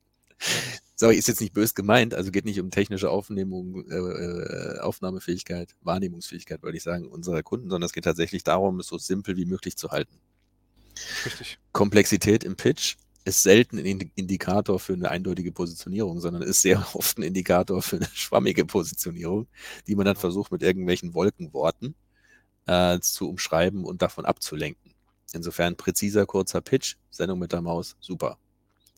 Sorry, 0.95 1.15
ist 1.15 1.27
jetzt 1.27 1.41
nicht 1.41 1.53
bös 1.53 1.75
gemeint, 1.75 2.13
also 2.13 2.31
geht 2.31 2.45
nicht 2.45 2.59
um 2.59 2.71
technische 2.71 3.09
Aufnehmung, 3.09 3.85
äh, 3.89 3.95
äh, 3.95 4.79
Aufnahmefähigkeit, 4.79 5.75
Wahrnehmungsfähigkeit, 5.81 6.63
wollte 6.63 6.77
ich 6.77 6.83
sagen, 6.83 7.07
unserer 7.07 7.43
Kunden, 7.43 7.69
sondern 7.69 7.85
es 7.85 7.93
geht 7.93 8.05
tatsächlich 8.05 8.43
darum, 8.43 8.79
es 8.79 8.87
so 8.87 8.97
simpel 8.97 9.35
wie 9.35 9.45
möglich 9.45 9.75
zu 9.77 9.91
halten. 9.91 10.17
Richtig. 11.25 11.59
Komplexität 11.73 12.43
im 12.43 12.55
Pitch 12.55 12.95
ist 13.25 13.43
selten 13.43 13.79
ein 13.79 13.85
Indi- 13.85 14.11
Indikator 14.15 14.79
für 14.79 14.93
eine 14.95 15.11
eindeutige 15.11 15.53
Positionierung, 15.53 16.21
sondern 16.21 16.43
ist 16.43 16.63
sehr 16.63 16.79
oft 16.95 17.19
ein 17.19 17.23
Indikator 17.23 17.83
für 17.83 17.97
eine 17.97 18.07
schwammige 18.13 18.65
Positionierung, 18.65 19.47
die 19.87 19.95
man 19.95 20.05
dann 20.07 20.15
Genau. 20.15 20.21
versucht 20.21 20.51
mit 20.53 20.63
irgendwelchen 20.63 21.15
Wolkenworten 21.15 21.95
äh, 22.67 22.99
zu 22.99 23.29
umschreiben 23.29 23.85
und 23.85 24.01
davon 24.01 24.25
abzulenken. 24.25 24.93
Insofern 25.33 25.75
präziser, 25.77 26.25
kurzer 26.25 26.61
Pitch, 26.61 26.95
Sendung 27.11 27.39
mit 27.39 27.53
der 27.53 27.61
Maus, 27.61 27.97
super. 27.99 28.37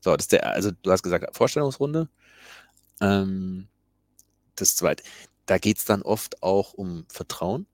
So, 0.02 0.16
das 0.16 0.26
ist 0.26 0.34
der, 0.34 0.48
also 0.48 0.72
du 0.84 0.92
hast 0.92 1.04
gesagt, 1.04 1.36
Vorstellungsrunde. 1.36 2.10
Ähm, 3.02 3.68
das 4.56 4.76
zweite, 4.76 5.04
da 5.46 5.58
geht 5.60 5.78
es 5.80 5.86
dann 5.86 6.02
oft 6.04 6.44
auch 6.44 6.74
um 6.74 7.06
Vertrauen. 7.10 7.68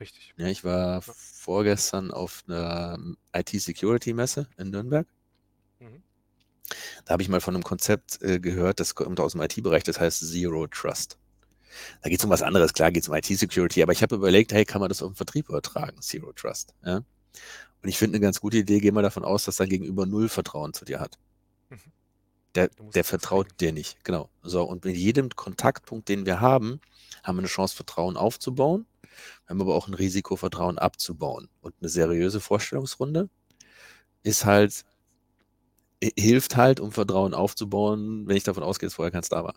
Richtig. 0.00 0.34
Ja, 0.36 0.46
ich 0.48 0.64
war 0.64 1.02
vorgestern 1.02 2.10
auf 2.10 2.44
einer 2.46 2.98
IT-Security-Messe 3.34 4.48
in 4.56 4.70
Nürnberg. 4.70 5.06
Da 7.04 7.12
habe 7.12 7.22
ich 7.22 7.28
mal 7.28 7.40
von 7.40 7.54
einem 7.54 7.64
Konzept 7.64 8.22
äh, 8.22 8.40
gehört, 8.40 8.80
das 8.80 8.94
kommt 8.94 9.20
aus 9.20 9.32
dem 9.32 9.42
IT-Bereich, 9.42 9.84
das 9.84 10.00
heißt 10.00 10.20
Zero 10.20 10.66
Trust. 10.66 11.18
Da 12.02 12.08
geht 12.08 12.18
es 12.20 12.24
um 12.24 12.30
was 12.30 12.42
anderes, 12.42 12.72
klar 12.72 12.92
geht 12.92 13.02
es 13.02 13.08
um 13.08 13.14
IT-Security, 13.14 13.82
aber 13.82 13.92
ich 13.92 14.02
habe 14.02 14.14
überlegt, 14.14 14.52
hey, 14.52 14.64
kann 14.64 14.80
man 14.80 14.88
das 14.88 15.02
auf 15.02 15.12
den 15.12 15.16
Vertrieb 15.16 15.48
übertragen, 15.48 16.00
Zero 16.00 16.32
Trust. 16.32 16.74
Ja? 16.84 16.96
Und 16.96 17.88
ich 17.88 17.98
finde 17.98 18.16
eine 18.16 18.24
ganz 18.24 18.40
gute 18.40 18.58
Idee, 18.58 18.80
geh 18.80 18.92
mal 18.92 19.02
davon 19.02 19.24
aus, 19.24 19.44
dass 19.44 19.56
dein 19.56 19.68
Gegenüber 19.68 20.06
null 20.06 20.28
Vertrauen 20.28 20.72
zu 20.72 20.84
dir 20.84 21.00
hat. 21.00 21.18
Mhm. 21.68 21.78
Der, 22.54 22.70
der 22.94 23.04
vertraut 23.04 23.48
dir 23.60 23.72
nicht, 23.72 24.02
genau. 24.04 24.30
So, 24.42 24.62
und 24.62 24.84
mit 24.84 24.96
jedem 24.96 25.30
Kontaktpunkt, 25.30 26.08
den 26.08 26.24
wir 26.24 26.40
haben, 26.40 26.80
haben 27.22 27.36
wir 27.36 27.40
eine 27.40 27.48
Chance, 27.48 27.74
Vertrauen 27.76 28.16
aufzubauen. 28.16 28.86
Wir 29.02 29.50
haben 29.50 29.60
aber 29.60 29.74
auch 29.74 29.88
ein 29.88 29.94
Risiko, 29.94 30.36
Vertrauen 30.36 30.78
abzubauen. 30.78 31.48
Und 31.60 31.74
eine 31.80 31.88
seriöse 31.88 32.40
Vorstellungsrunde 32.40 33.28
ist 34.22 34.44
halt, 34.44 34.84
hilft 36.16 36.56
halt, 36.56 36.80
um 36.80 36.92
Vertrauen 36.92 37.34
aufzubauen, 37.34 38.26
wenn 38.26 38.36
ich 38.36 38.44
davon 38.44 38.62
ausgehe, 38.62 38.88
dass 38.88 38.94
vorher 38.94 39.12
keins 39.12 39.28
da 39.28 39.44
war. 39.44 39.54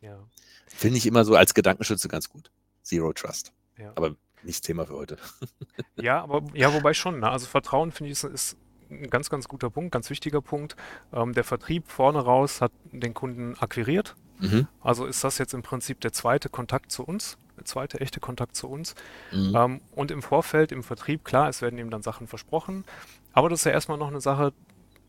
Ja. 0.00 0.18
Finde 0.66 0.98
ich 0.98 1.06
immer 1.06 1.24
so 1.24 1.36
als 1.36 1.54
Gedankenschütze 1.54 2.08
ganz 2.08 2.28
gut. 2.28 2.50
Zero 2.82 3.12
Trust. 3.12 3.52
Ja. 3.78 3.92
Aber 3.94 4.16
nicht 4.42 4.64
Thema 4.64 4.86
für 4.86 4.94
heute. 4.94 5.16
Ja, 5.96 6.22
aber 6.22 6.42
ja, 6.54 6.72
wobei 6.72 6.94
schon. 6.94 7.20
Ne? 7.20 7.28
Also 7.28 7.46
Vertrauen 7.46 7.92
finde 7.92 8.10
ich 8.10 8.22
ist, 8.22 8.24
ist 8.24 8.56
ein 8.90 9.10
ganz, 9.10 9.28
ganz 9.28 9.48
guter 9.48 9.68
Punkt, 9.68 9.92
ganz 9.92 10.08
wichtiger 10.08 10.40
Punkt. 10.40 10.76
Ähm, 11.12 11.34
der 11.34 11.44
Vertrieb 11.44 11.88
vorne 11.88 12.20
raus 12.20 12.62
hat 12.62 12.72
den 12.90 13.12
Kunden 13.12 13.54
akquiriert. 13.58 14.16
Mhm. 14.38 14.66
Also 14.80 15.04
ist 15.04 15.22
das 15.22 15.36
jetzt 15.36 15.52
im 15.52 15.62
Prinzip 15.62 16.00
der 16.00 16.12
zweite 16.14 16.48
Kontakt 16.48 16.90
zu 16.90 17.04
uns, 17.04 17.36
der 17.58 17.66
zweite 17.66 18.00
echte 18.00 18.18
Kontakt 18.18 18.56
zu 18.56 18.68
uns. 18.68 18.94
Mhm. 19.30 19.54
Ähm, 19.54 19.80
und 19.92 20.10
im 20.10 20.22
Vorfeld, 20.22 20.72
im 20.72 20.82
Vertrieb, 20.82 21.24
klar, 21.24 21.50
es 21.50 21.60
werden 21.60 21.78
ihm 21.78 21.90
dann 21.90 22.02
Sachen 22.02 22.26
versprochen, 22.26 22.84
aber 23.32 23.50
das 23.50 23.60
ist 23.60 23.64
ja 23.66 23.72
erstmal 23.72 23.98
noch 23.98 24.08
eine 24.08 24.22
Sache, 24.22 24.54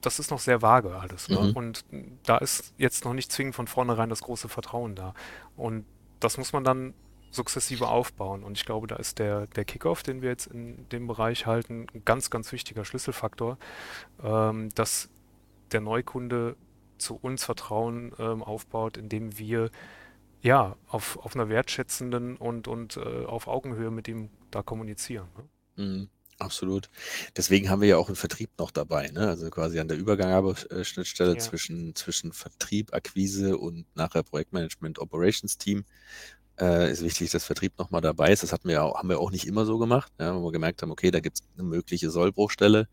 das 0.02 0.20
ist 0.20 0.32
noch 0.32 0.40
sehr 0.40 0.62
vage 0.62 0.96
alles. 0.96 1.30
Ne? 1.30 1.40
Mhm. 1.40 1.52
Und 1.56 1.86
da 2.24 2.38
ist 2.38 2.74
jetzt 2.78 3.06
noch 3.06 3.14
nicht 3.14 3.32
zwingend 3.32 3.56
von 3.56 3.68
vornherein 3.68 4.10
das 4.10 4.22
große 4.22 4.50
Vertrauen 4.50 4.96
da. 4.96 5.14
Und 5.56 5.86
das 6.20 6.38
muss 6.38 6.54
man 6.54 6.64
dann 6.64 6.94
sukzessive 7.32 7.88
aufbauen. 7.88 8.44
Und 8.44 8.58
ich 8.58 8.66
glaube, 8.66 8.88
da 8.88 8.98
ist 8.98 9.20
der, 9.20 9.48
der 9.48 9.66
Kickoff, 9.66 10.04
den 10.04 10.22
wir 10.22 10.30
jetzt 10.30 10.48
in 10.48 10.88
dem 10.90 11.08
Bereich 11.08 11.46
halten, 11.46 11.88
ein 11.94 12.04
ganz, 12.06 12.30
ganz 12.30 12.52
wichtiger 12.52 12.84
Schlüsselfaktor, 12.86 13.58
ähm, 14.24 14.70
dass 14.76 15.10
der 15.72 15.82
Neukunde 15.82 16.58
zu 16.98 17.16
uns 17.16 17.46
Vertrauen 17.46 18.12
ähm, 18.20 18.44
aufbaut, 18.44 18.98
indem 18.98 19.38
wir 19.40 19.72
ja 20.42 20.76
auf, 20.88 21.18
auf 21.18 21.36
einer 21.36 21.50
wertschätzenden 21.50 22.36
und, 22.36 22.68
und 22.68 22.98
äh, 22.98 23.26
auf 23.26 23.48
Augenhöhe 23.48 23.92
mit 23.92 24.08
ihm 24.08 24.30
da 24.52 24.62
kommunizieren. 24.62 25.28
Ne? 25.38 25.84
Mhm, 25.84 26.10
absolut. 26.40 26.90
Deswegen 27.38 27.70
haben 27.70 27.82
wir 27.82 27.90
ja 27.90 27.98
auch 27.98 28.08
einen 28.08 28.16
Vertrieb 28.16 28.50
noch 28.58 28.72
dabei, 28.72 29.10
ne? 29.10 29.28
Also 29.28 29.50
quasi 29.50 29.80
an 29.80 29.88
der 29.88 29.98
Übergabeschnittstelle 29.98 31.34
Ja. 31.34 31.40
zwischen, 31.40 31.96
zwischen 31.96 32.34
Vertrieb, 32.34 32.94
Akquise 32.94 33.58
und 33.58 33.86
nachher 33.96 34.24
Projektmanagement, 34.24 35.00
Operations 35.00 35.58
Team. 35.58 35.86
Äh, 36.60 36.92
ist 36.92 37.02
wichtig, 37.04 37.32
dass 37.32 37.44
Vertrieb 37.46 37.78
nochmal 37.80 38.02
dabei 38.02 38.32
ist. 38.32 38.44
Das 38.44 38.52
hatten 38.54 38.68
wir 38.68 38.84
auch, 38.84 38.96
haben 38.98 39.10
wir 39.10 39.20
auch 39.20 39.32
nicht 39.32 39.48
immer 39.48 39.66
so 39.66 39.78
gemacht, 39.80 40.12
ja, 40.20 40.36
wo 40.36 40.44
wir 40.48 40.52
gemerkt 40.52 40.82
haben, 40.82 40.92
okay, 40.92 41.10
da 41.12 41.20
gibt 41.20 41.40
es 41.40 41.44
eine 41.56 41.64
mögliche 41.64 42.12
Sollbruchstelle, 42.12 42.88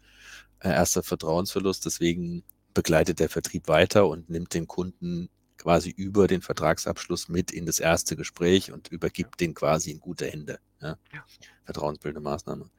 äh, 0.61 0.69
erster 0.71 1.03
Vertrauensverlust. 1.03 1.85
Deswegen 1.85 2.45
begleitet 2.75 3.19
der 3.21 3.29
Vertrieb 3.29 3.69
weiter 3.69 4.07
und 4.09 4.31
nimmt 4.31 4.55
den 4.55 4.67
Kunden 4.69 5.29
quasi 5.59 5.91
über 5.91 6.27
den 6.27 6.41
Vertragsabschluss 6.41 7.29
mit 7.29 7.51
in 7.51 7.67
das 7.67 7.81
erste 7.81 8.17
Gespräch 8.17 8.73
und 8.73 8.89
übergibt 8.89 9.41
den 9.41 9.55
quasi 9.55 9.91
in 9.91 10.01
gute 10.01 10.27
Hände. 10.27 10.59
Ja? 10.81 10.97
Ja. 11.13 11.25
Vertrauensbildende 11.65 12.23
Maßnahme. 12.23 12.71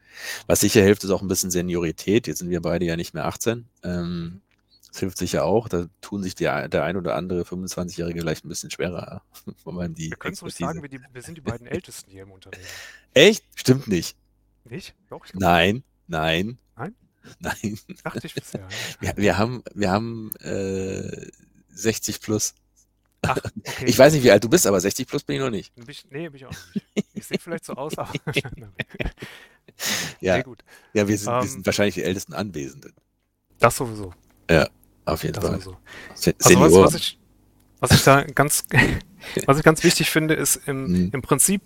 Was 0.48 0.62
sicher 0.62 0.82
hilft, 0.82 1.04
ist 1.04 1.12
auch 1.12 1.22
ein 1.22 1.28
bisschen 1.28 1.52
Seniorität. 1.52 2.28
Jetzt 2.28 2.40
sind 2.40 2.50
wir 2.50 2.62
beide 2.62 2.86
ja 2.86 2.96
nicht 2.96 3.14
mehr 3.14 3.26
18. 3.26 3.68
Ähm, 3.84 4.42
Das 4.88 5.00
hilft 5.00 5.20
sicher 5.20 5.46
auch. 5.46 5.68
Da 5.70 5.88
tun 6.02 6.24
sich 6.24 6.34
die, 6.34 6.46
der 6.46 6.84
ein 6.84 6.98
oder 6.98 7.16
andere 7.16 7.44
25-Jährige 7.44 8.22
vielleicht 8.22 8.46
ein 8.46 8.50
bisschen 8.50 8.72
schwerer. 8.72 9.22
Allem 9.66 9.94
die 9.94 10.10
wir 10.10 10.18
können 10.18 10.34
es 10.34 10.42
ruhig 10.42 10.56
sagen, 10.56 10.82
wir, 10.82 10.90
die, 10.90 11.00
wir, 11.12 11.22
sind 11.22 11.38
die 11.38 11.42
beiden 11.42 11.68
Ältesten 11.68 12.10
hier 12.10 12.24
im 12.24 12.32
Unternehmen. 12.32 12.64
Echt? 13.14 13.44
Stimmt 13.56 13.88
nicht. 13.88 14.18
Nicht? 14.66 14.96
Doch, 15.10 15.26
nein, 15.34 15.84
nein. 16.08 16.58
Nein? 16.76 16.96
Nein. 17.40 17.78
Dachte 18.04 18.26
ich 18.26 18.34
bisher. 18.34 18.68
Wir, 19.00 19.14
wir 19.18 19.38
haben, 19.38 19.62
wir 19.74 19.92
haben 19.92 20.32
äh, 20.38 21.28
60 21.70 22.22
plus. 22.22 22.56
Ach, 23.22 23.38
okay. 23.68 23.86
Ich 23.86 23.98
weiß 23.98 24.14
nicht, 24.14 24.24
wie 24.24 24.32
alt 24.32 24.44
du 24.44 24.50
bist, 24.50 24.66
aber 24.68 24.80
60 24.80 25.08
plus 25.08 25.24
bin 25.24 25.38
ich 25.38 25.42
noch 25.42 25.50
nicht. 25.50 25.74
Ich, 25.88 26.06
nee, 26.10 26.30
bin 26.30 26.36
ich 26.36 26.46
auch 26.46 26.52
nicht. 26.74 26.86
Ich 27.14 27.26
sehe 27.26 27.40
vielleicht 27.40 27.66
so 27.66 27.74
aus, 27.74 27.98
aber. 27.98 28.14
ja, 30.22 30.42
gut. 30.42 30.64
ja 30.94 31.08
wir, 31.08 31.18
sind, 31.18 31.28
um, 31.28 31.34
wir 31.36 31.42
ähm, 31.42 31.48
sind 31.48 31.66
wahrscheinlich 31.66 31.96
die 31.96 32.04
ältesten 32.04 32.34
Anwesenden. 32.34 32.94
Das 33.60 33.76
sowieso. 33.76 34.14
Ja, 34.50 34.70
auf 35.06 35.24
jeden 35.24 35.36
das 35.36 35.44
Fall. 35.44 35.62
Sowieso. 35.62 35.78
Also 36.44 36.60
was, 36.60 36.94
was, 36.94 36.96
ich, 36.96 37.20
was 37.80 37.92
ich 37.92 38.04
da 38.04 38.24
ganz, 38.24 38.66
was 39.46 39.58
ich 39.58 39.64
ganz 39.64 39.84
wichtig 39.84 40.10
finde, 40.10 40.34
ist 40.34 40.56
im, 40.68 40.88
hm. 40.88 41.10
im 41.14 41.22
Prinzip 41.22 41.62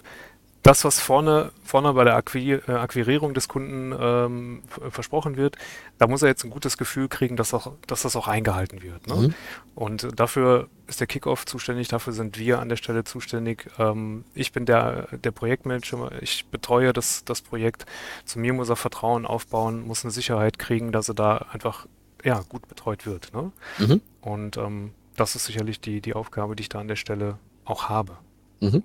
das, 0.63 0.86
was 0.86 1.00
vorne, 1.00 1.51
vorne 1.63 1.93
bei 1.93 2.05
der 2.05 2.13
äh, 2.15 2.72
Akquirierung 2.72 3.34
des 3.34 3.50
Kunden 3.50 3.93
ähm, 4.00 4.63
versprochen 4.89 5.36
wird, 5.36 5.58
da 5.98 6.08
muss 6.08 6.22
er 6.22 6.29
jetzt 6.29 6.46
ein 6.46 6.50
gutes 6.50 6.77
Gefühl 6.77 7.10
kriegen, 7.10 7.36
dass, 7.36 7.53
auch, 7.53 7.74
dass 7.86 8.03
das 8.03 8.15
auch 8.15 8.29
eingehalten 8.29 8.82
wird. 8.82 9.05
Ne? 9.08 9.15
Mhm. 9.15 9.34
Und 9.75 10.08
dafür 10.17 10.70
ist 10.88 11.01
der 11.01 11.08
Kickoff 11.08 11.46
zuständig, 11.46 11.89
dafür 11.89 12.13
sind 12.13 12.39
wir 12.39 12.60
an 12.60 12.70
der 12.70 12.77
Stelle 12.77 13.03
zuständig. 13.03 13.70
Ähm, 13.77 14.24
ich 14.34 14.53
bin 14.53 14.65
der, 14.65 15.10
der 15.17 15.32
Projektmanager, 15.32 16.13
ich 16.22 16.46
betreue 16.46 16.93
das, 16.93 17.25
das 17.25 17.41
Projekt. 17.41 17.86
Zu 18.24 18.39
mir 18.39 18.53
muss 18.53 18.70
er 18.70 18.77
Vertrauen 18.77 19.25
aufbauen, 19.25 19.86
muss 19.86 20.05
eine 20.05 20.12
Sicherheit 20.12 20.60
kriegen, 20.60 20.93
dass 20.93 21.10
er 21.10 21.15
da 21.15 21.46
einfach 21.51 21.88
ja, 22.24 22.41
gut 22.48 22.70
betreut 22.70 23.05
wird. 23.05 23.34
Ne? 23.34 23.51
Mhm. 23.79 24.01
Und 24.22 24.55
ähm, 24.55 24.93
das 25.17 25.36
ist 25.36 25.46
sicherlich 25.46 25.82
die, 25.82 26.00
die 26.00 26.13
Aufgabe, 26.13 26.55
die 26.55 26.62
ich 26.62 26.70
da 26.70 26.79
an 26.79 26.88
der 26.88 26.96
Stelle 26.96 27.38
auch 27.65 27.89
habe. 27.89 28.17
Mhm. 28.62 28.84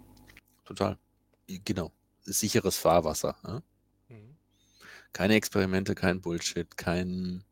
Total 0.66 0.98
genau, 1.64 1.92
sicheres 2.24 2.76
Fahrwasser. 2.76 3.36
Ne? 3.42 3.62
Mhm. 4.08 4.36
Keine 5.12 5.34
Experimente, 5.34 5.94
kein 5.94 6.20
Bullshit, 6.20 6.76
kein, 6.76 7.44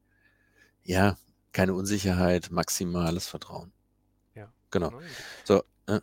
ja, 0.85 1.17
keine 1.53 1.75
Unsicherheit, 1.75 2.51
maximales 2.51 3.29
Vertrauen. 3.29 3.73
Ja. 4.35 4.53
Genau. 4.71 4.93
So, 5.45 5.65
äh. 5.87 6.01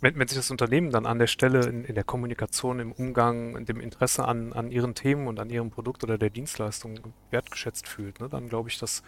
wenn, 0.00 0.18
wenn 0.18 0.26
sich 0.26 0.38
das 0.38 0.50
Unternehmen 0.50 0.90
dann 0.90 1.06
an 1.06 1.18
der 1.18 1.26
Stelle 1.26 1.66
in, 1.66 1.84
in 1.84 1.94
der 1.94 2.04
Kommunikation, 2.04 2.80
im 2.80 2.92
Umgang, 2.92 3.56
in 3.56 3.66
dem 3.66 3.80
Interesse 3.80 4.24
an, 4.24 4.52
an 4.52 4.70
ihren 4.70 4.94
Themen 4.94 5.26
und 5.26 5.38
an 5.38 5.50
ihrem 5.50 5.70
Produkt 5.70 6.02
oder 6.02 6.16
der 6.16 6.30
Dienstleistung 6.30 7.12
wertgeschätzt 7.30 7.86
fühlt, 7.86 8.20
ne, 8.20 8.28
dann 8.28 8.48
glaube 8.48 8.70
ich, 8.70 8.78
dass, 8.78 9.02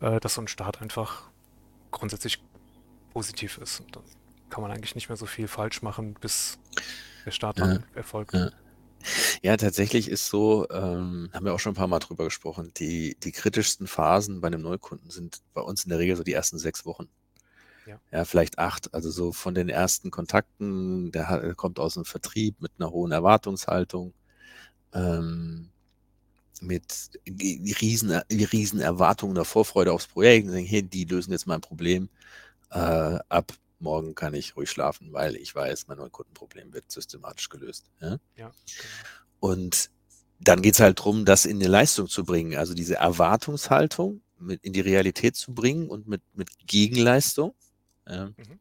äh, 0.00 0.20
dass 0.20 0.34
so 0.34 0.42
ein 0.42 0.48
Start 0.48 0.80
einfach 0.80 1.28
grundsätzlich 1.90 2.42
positiv 3.12 3.58
ist. 3.58 3.80
Und 3.80 3.96
dann 3.96 4.04
kann 4.50 4.62
man 4.62 4.70
eigentlich 4.70 4.94
nicht 4.94 5.08
mehr 5.08 5.16
so 5.16 5.26
viel 5.26 5.48
falsch 5.48 5.82
machen, 5.82 6.14
bis 6.14 6.58
der 7.24 7.30
Start 7.30 7.58
ja, 7.58 7.78
erfolgt. 7.94 8.34
Ja. 8.34 8.50
ja. 9.42 9.56
tatsächlich 9.56 10.08
ist 10.08 10.26
so, 10.26 10.68
ähm, 10.70 11.30
haben 11.32 11.44
wir 11.44 11.54
auch 11.54 11.60
schon 11.60 11.72
ein 11.72 11.76
paar 11.76 11.88
Mal 11.88 11.98
drüber 11.98 12.24
gesprochen, 12.24 12.72
die, 12.76 13.16
die 13.22 13.32
kritischsten 13.32 13.86
Phasen 13.86 14.40
bei 14.40 14.48
einem 14.48 14.62
Neukunden 14.62 15.10
sind 15.10 15.40
bei 15.54 15.60
uns 15.60 15.84
in 15.84 15.90
der 15.90 15.98
Regel 15.98 16.16
so 16.16 16.22
die 16.22 16.32
ersten 16.32 16.58
sechs 16.58 16.84
Wochen. 16.84 17.08
Ja. 17.86 18.00
ja, 18.12 18.24
vielleicht 18.24 18.58
acht. 18.58 18.94
Also 18.94 19.10
so 19.10 19.32
von 19.32 19.54
den 19.54 19.68
ersten 19.68 20.10
Kontakten, 20.10 21.10
der, 21.10 21.28
hat, 21.28 21.42
der 21.42 21.54
kommt 21.54 21.80
aus 21.80 21.94
dem 21.94 22.04
Vertrieb 22.04 22.60
mit 22.60 22.72
einer 22.78 22.90
hohen 22.90 23.10
Erwartungshaltung, 23.10 24.14
ähm, 24.94 25.70
mit 26.60 27.10
riesen, 27.26 28.12
riesen 28.30 28.80
Erwartungen 28.80 29.34
der 29.34 29.44
Vorfreude 29.44 29.92
aufs 29.92 30.06
Projekt 30.06 30.46
und 30.46 30.52
denken, 30.52 30.70
hey, 30.70 30.82
die 30.82 31.04
lösen 31.04 31.32
jetzt 31.32 31.46
mein 31.46 31.60
Problem 31.60 32.08
äh, 32.70 33.18
ab 33.28 33.52
morgen 33.82 34.14
kann 34.14 34.34
ich 34.34 34.56
ruhig 34.56 34.70
schlafen, 34.70 35.12
weil 35.12 35.36
ich 35.36 35.54
weiß, 35.54 35.88
mein 35.88 35.98
Neukundenproblem 35.98 36.72
wird 36.72 36.90
systematisch 36.90 37.48
gelöst. 37.48 37.90
Ja? 38.00 38.10
ja 38.10 38.18
genau. 38.36 38.50
Und 39.40 39.90
dann 40.40 40.62
geht 40.62 40.74
es 40.74 40.80
halt 40.80 40.98
darum, 40.98 41.24
das 41.24 41.44
in 41.44 41.60
die 41.60 41.66
Leistung 41.66 42.08
zu 42.08 42.24
bringen, 42.24 42.56
also 42.56 42.74
diese 42.74 42.96
Erwartungshaltung 42.96 44.22
mit 44.38 44.64
in 44.64 44.72
die 44.72 44.80
Realität 44.80 45.36
zu 45.36 45.52
bringen 45.54 45.88
und 45.88 46.08
mit, 46.08 46.22
mit 46.34 46.48
Gegenleistung 46.66 47.54
ja, 48.08 48.26
mhm. 48.26 48.58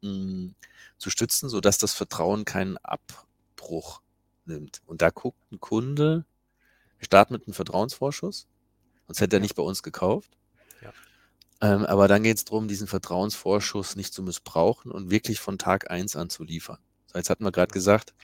Mm, 0.00 0.54
zu 0.98 1.10
stützen, 1.10 1.48
sodass 1.48 1.78
das 1.78 1.92
Vertrauen 1.92 2.44
keinen 2.44 2.76
Abbruch 2.78 4.02
nimmt. 4.44 4.80
Und 4.86 5.02
da 5.02 5.10
guckt 5.10 5.40
ein 5.50 5.60
Kunde, 5.60 6.24
wir 6.98 7.04
starten 7.04 7.34
mit 7.34 7.46
einem 7.46 7.54
Vertrauensvorschuss, 7.54 8.46
sonst 9.06 9.20
hätte 9.20 9.36
er 9.36 9.40
nicht 9.40 9.56
bei 9.56 9.62
uns 9.62 9.82
gekauft. 9.82 10.36
Ähm, 11.60 11.84
aber 11.86 12.08
dann 12.08 12.22
geht 12.22 12.36
es 12.36 12.44
darum, 12.44 12.68
diesen 12.68 12.86
Vertrauensvorschuss 12.86 13.96
nicht 13.96 14.14
zu 14.14 14.22
missbrauchen 14.22 14.92
und 14.92 15.10
wirklich 15.10 15.40
von 15.40 15.58
Tag 15.58 15.90
eins 15.90 16.14
an 16.14 16.30
zu 16.30 16.44
liefern. 16.44 16.78
So, 17.06 17.18
jetzt 17.18 17.30
hatten 17.30 17.44
wir 17.44 17.52
gerade 17.52 17.72
gesagt, 17.72 18.14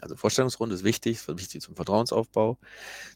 also 0.00 0.16
Vorstellungsrunde 0.16 0.74
ist 0.74 0.84
wichtig, 0.84 1.26
wichtig 1.26 1.60
zum 1.60 1.74
Vertrauensaufbau. 1.74 2.56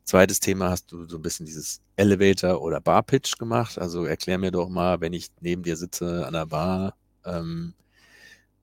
Zweites 0.05 0.41
Thema 0.41 0.71
hast 0.71 0.91
du 0.91 1.07
so 1.07 1.17
ein 1.17 1.23
bisschen 1.23 1.47
dieses 1.47 1.81
Elevator- 1.97 2.61
oder 2.61 2.81
Bar-Pitch 2.81 3.39
gemacht. 3.39 3.79
Also 3.79 4.05
erklär 4.05 4.39
mir 4.39 4.51
doch 4.51 4.69
mal, 4.69 5.01
wenn 5.01 5.13
ich 5.13 5.29
neben 5.41 5.63
dir 5.63 5.77
sitze 5.77 6.27
an 6.27 6.33
der 6.33 6.47
Bar, 6.47 6.97
ähm, 7.25 7.75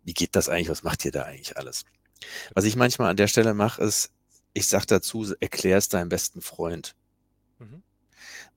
wie 0.04 0.14
geht 0.14 0.36
das 0.36 0.50
eigentlich? 0.50 0.70
Was 0.70 0.84
macht 0.84 1.06
ihr 1.06 1.12
da 1.12 1.24
eigentlich 1.24 1.56
alles? 1.56 1.86
Was 2.54 2.66
ich 2.66 2.76
manchmal 2.76 3.10
an 3.10 3.18
der 3.18 3.28
Stelle 3.28 3.54
mache, 3.54 3.82
ist, 3.82 4.12
ich 4.54 4.68
sage 4.68 4.88
dazu, 4.88 5.34
erklär 5.40 5.78
es 5.78 5.88
deinem 5.88 6.10
besten 6.10 6.42
Freund. 6.42 6.96
Mhm. 7.60 7.84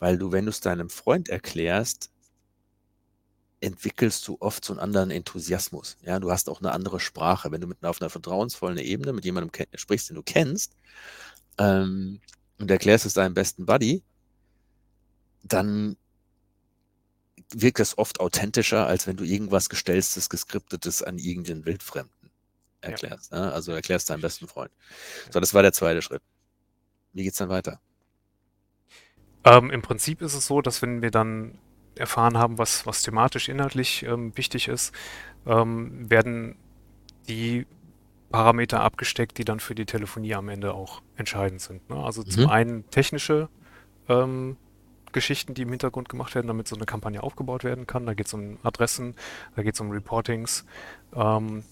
Weil 0.01 0.19
du, 0.19 0.33
wenn 0.33 0.47
du 0.47 0.51
es 0.51 0.61
deinem 0.61 0.91
Freund 0.91 1.29
erklärst, 1.29 2.11
entwickelst 3.63 4.27
du 4.27 4.37
oft 4.41 4.65
so 4.65 4.73
einen 4.73 4.81
anderen 4.81 5.11
Enthusiasmus. 5.11 5.97
Ja, 6.03 6.19
du 6.19 6.31
hast 6.31 6.51
auch 6.51 6.61
eine 6.61 6.73
andere 6.73 6.99
Sprache. 7.01 7.53
Wenn 7.53 7.61
du 7.61 7.69
mit 7.69 7.85
auf 7.85 8.03
einer 8.03 8.11
vertrauensvollen 8.11 8.79
Ebene 8.79 9.13
mit 9.13 9.25
jemandem 9.25 9.67
sprichst, 9.75 10.11
den 10.11 10.17
du 10.17 10.23
kennst, 10.23 10.77
ähm, 11.59 12.21
und 12.59 12.71
erklärst 12.71 13.07
es 13.07 13.15
deinem 13.15 13.35
besten 13.35 13.67
Buddy, 13.67 14.03
dann 15.43 15.97
wirkt 17.55 17.79
das 17.79 17.99
oft 17.99 18.21
authentischer, 18.21 18.87
als 18.87 19.07
wenn 19.07 19.17
du 19.17 19.25
irgendwas 19.25 19.69
Gestellstes, 19.69 20.29
Geskriptetes 20.29 21.03
an 21.03 21.19
irgendeinen 21.19 21.65
Wildfremden 21.65 22.31
erklärst. 22.81 23.33
Ja. 23.33 23.41
Ne? 23.41 23.53
Also 23.53 23.73
erklärst 23.73 24.11
deinem 24.11 24.23
besten 24.23 24.49
Freund. 24.49 24.73
So, 25.31 25.39
das 25.39 25.55
war 25.55 25.63
der 25.63 25.73
zweite 25.73 26.03
Schritt. 26.03 26.23
Wie 27.13 27.25
geht's 27.25 27.39
dann 27.39 27.49
weiter? 27.49 27.81
Ähm, 29.45 29.71
Im 29.71 29.83
Prinzip 29.83 30.23
ist 30.23 30.35
es 30.35 30.47
so, 30.47 30.63
dass 30.63 30.83
wenn 30.83 31.03
wir 31.03 31.11
dann 31.11 31.59
erfahren 31.97 32.39
haben, 32.39 32.59
was, 32.59 32.87
was 32.87 33.03
thematisch, 33.03 33.49
inhaltlich 33.49 34.03
ähm, 34.05 34.37
wichtig 34.37 34.69
ist, 34.69 34.95
ähm, 35.47 36.11
werden 36.11 36.57
die 37.29 37.67
Parameter 38.31 38.81
abgesteckt, 38.81 39.39
die 39.39 39.45
dann 39.45 39.61
für 39.61 39.75
die 39.75 39.85
Telefonie 39.85 40.35
am 40.35 40.49
Ende 40.49 40.75
auch 40.75 41.03
entscheidend 41.17 41.61
sind. 41.61 41.89
Ne? 41.91 41.97
Also 41.97 42.23
mhm. 42.23 42.31
zum 42.31 42.49
einen 42.49 42.91
technische 42.91 43.49
ähm, 44.09 44.57
Geschichten, 45.13 45.55
die 45.55 45.63
im 45.63 45.69
Hintergrund 45.69 46.09
gemacht 46.09 46.35
werden, 46.35 46.47
damit 46.47 46.67
so 46.67 46.75
eine 46.75 46.87
Kampagne 46.87 47.23
aufgebaut 47.23 47.65
werden 47.65 47.87
kann. 47.87 48.07
Da 48.07 48.15
geht 48.15 48.27
es 48.27 48.35
um 48.35 48.59
Adressen, 48.63 49.15
da 49.55 49.63
geht 49.63 49.75
es 49.75 49.81
um 49.81 49.91
Reportings 49.91 50.65
ähm, 51.15 51.63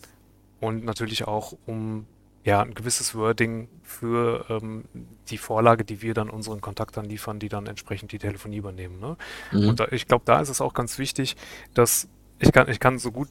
und 0.61 0.85
natürlich 0.85 1.27
auch 1.27 1.55
um 1.67 2.07
ja, 2.45 2.63
ein 2.63 2.75
gewisses 2.75 3.15
Wording 3.15 3.69
für 3.83 4.47
ähm, 4.49 4.85
die 5.29 5.39
Vorlage, 5.39 5.85
die 5.85 6.01
wir 6.03 6.15
dann 6.15 6.31
unseren 6.31 6.61
Kontaktern 6.61 7.05
liefern, 7.05 7.39
die 7.39 7.49
dann 7.49 7.67
entsprechend 7.67 8.13
die 8.13 8.19
Telefonie 8.19 8.57
übernehmen. 8.57 8.99
Ne? 8.99 9.17
Mhm. 9.53 9.69
Und 9.69 9.81
da, 9.81 9.89
ich 9.91 10.07
glaube, 10.07 10.25
da 10.25 10.41
ist 10.41 10.49
es 10.49 10.61
auch 10.61 10.73
ganz 10.73 10.99
wichtig, 10.99 11.37
dass 11.75 12.09
ich 12.39 12.53
kann, 12.53 12.69
ich 12.71 12.81
kann 12.81 12.99
so 12.99 13.13
gut 13.13 13.29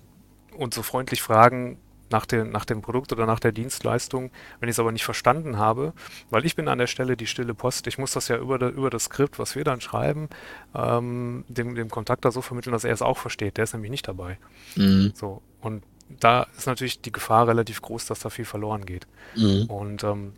und 0.56 0.74
so 0.74 0.84
freundlich 0.84 1.22
fragen 1.22 1.80
nach, 2.12 2.26
den, 2.26 2.52
nach 2.52 2.66
dem 2.66 2.82
Produkt 2.82 3.12
oder 3.12 3.26
nach 3.26 3.40
der 3.40 3.52
Dienstleistung, 3.52 4.32
wenn 4.60 4.70
ich 4.70 4.76
es 4.76 4.80
aber 4.80 4.92
nicht 4.92 5.06
verstanden 5.06 5.58
habe, 5.58 5.94
weil 6.30 6.46
ich 6.46 6.56
bin 6.56 6.68
an 6.68 6.78
der 6.78 6.88
Stelle 6.88 7.18
die 7.18 7.28
stille 7.28 7.54
Post. 7.54 7.88
Ich 7.88 7.98
muss 7.98 8.14
das 8.14 8.28
ja 8.28 8.38
über, 8.38 8.60
de, 8.60 8.70
über 8.70 8.90
das 8.90 9.06
Skript, 9.06 9.40
was 9.40 9.56
wir 9.56 9.64
dann 9.64 9.82
schreiben, 9.82 10.30
ähm, 10.76 11.46
dem, 11.48 11.76
dem 11.76 11.90
Kontakter 11.90 12.32
so 12.32 12.42
vermitteln, 12.42 12.74
dass 12.74 12.84
er 12.84 12.94
es 12.94 13.02
auch 13.02 13.18
versteht. 13.18 13.58
Der 13.58 13.64
ist 13.64 13.74
nämlich 13.74 13.92
nicht 13.92 14.08
dabei. 14.08 14.38
Mhm. 14.76 15.14
So, 15.16 15.42
und 15.62 15.84
da 16.20 16.48
ist 16.58 16.68
natürlich 16.68 17.02
die 17.02 17.12
Gefahr 17.12 17.48
relativ 17.48 17.82
groß, 17.82 18.06
dass 18.06 18.20
da 18.20 18.30
viel 18.30 18.46
verloren 18.46 18.86
geht. 18.86 19.08
Mhm. 19.36 19.66
Und 19.66 20.04
ähm, 20.04 20.34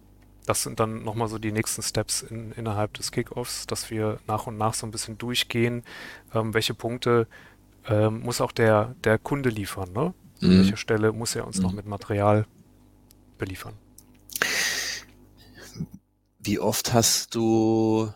das 0.46 0.64
sind 0.64 0.80
dann 0.80 1.04
nochmal 1.04 1.28
so 1.28 1.38
die 1.38 1.52
nächsten 1.52 1.82
Steps 1.82 2.22
in, 2.22 2.52
innerhalb 2.54 2.94
des 2.96 3.12
Kickoffs, 3.12 3.68
dass 3.68 3.90
wir 3.90 4.20
nach 4.28 4.48
und 4.48 4.58
nach 4.58 4.74
so 4.74 4.86
ein 4.86 4.92
bisschen 4.92 5.18
durchgehen, 5.18 5.84
ähm, 6.34 6.54
welche 6.54 6.74
Punkte 6.74 7.28
ähm, 7.88 8.22
muss 8.22 8.42
auch 8.42 8.52
der, 8.52 8.96
der 9.04 9.18
Kunde 9.18 9.50
liefern. 9.50 9.92
Ne? 9.94 10.14
Mhm. 10.40 10.50
An 10.50 10.58
welcher 10.60 10.78
Stelle 10.78 11.12
muss 11.12 11.36
er 11.36 11.48
uns 11.48 11.58
mhm. 11.58 11.64
noch 11.64 11.72
mit 11.74 11.86
Material 11.86 12.46
beliefern. 13.38 13.74
Wie 16.40 16.60
oft 16.60 16.94
hast 16.94 17.36
du 17.36 18.12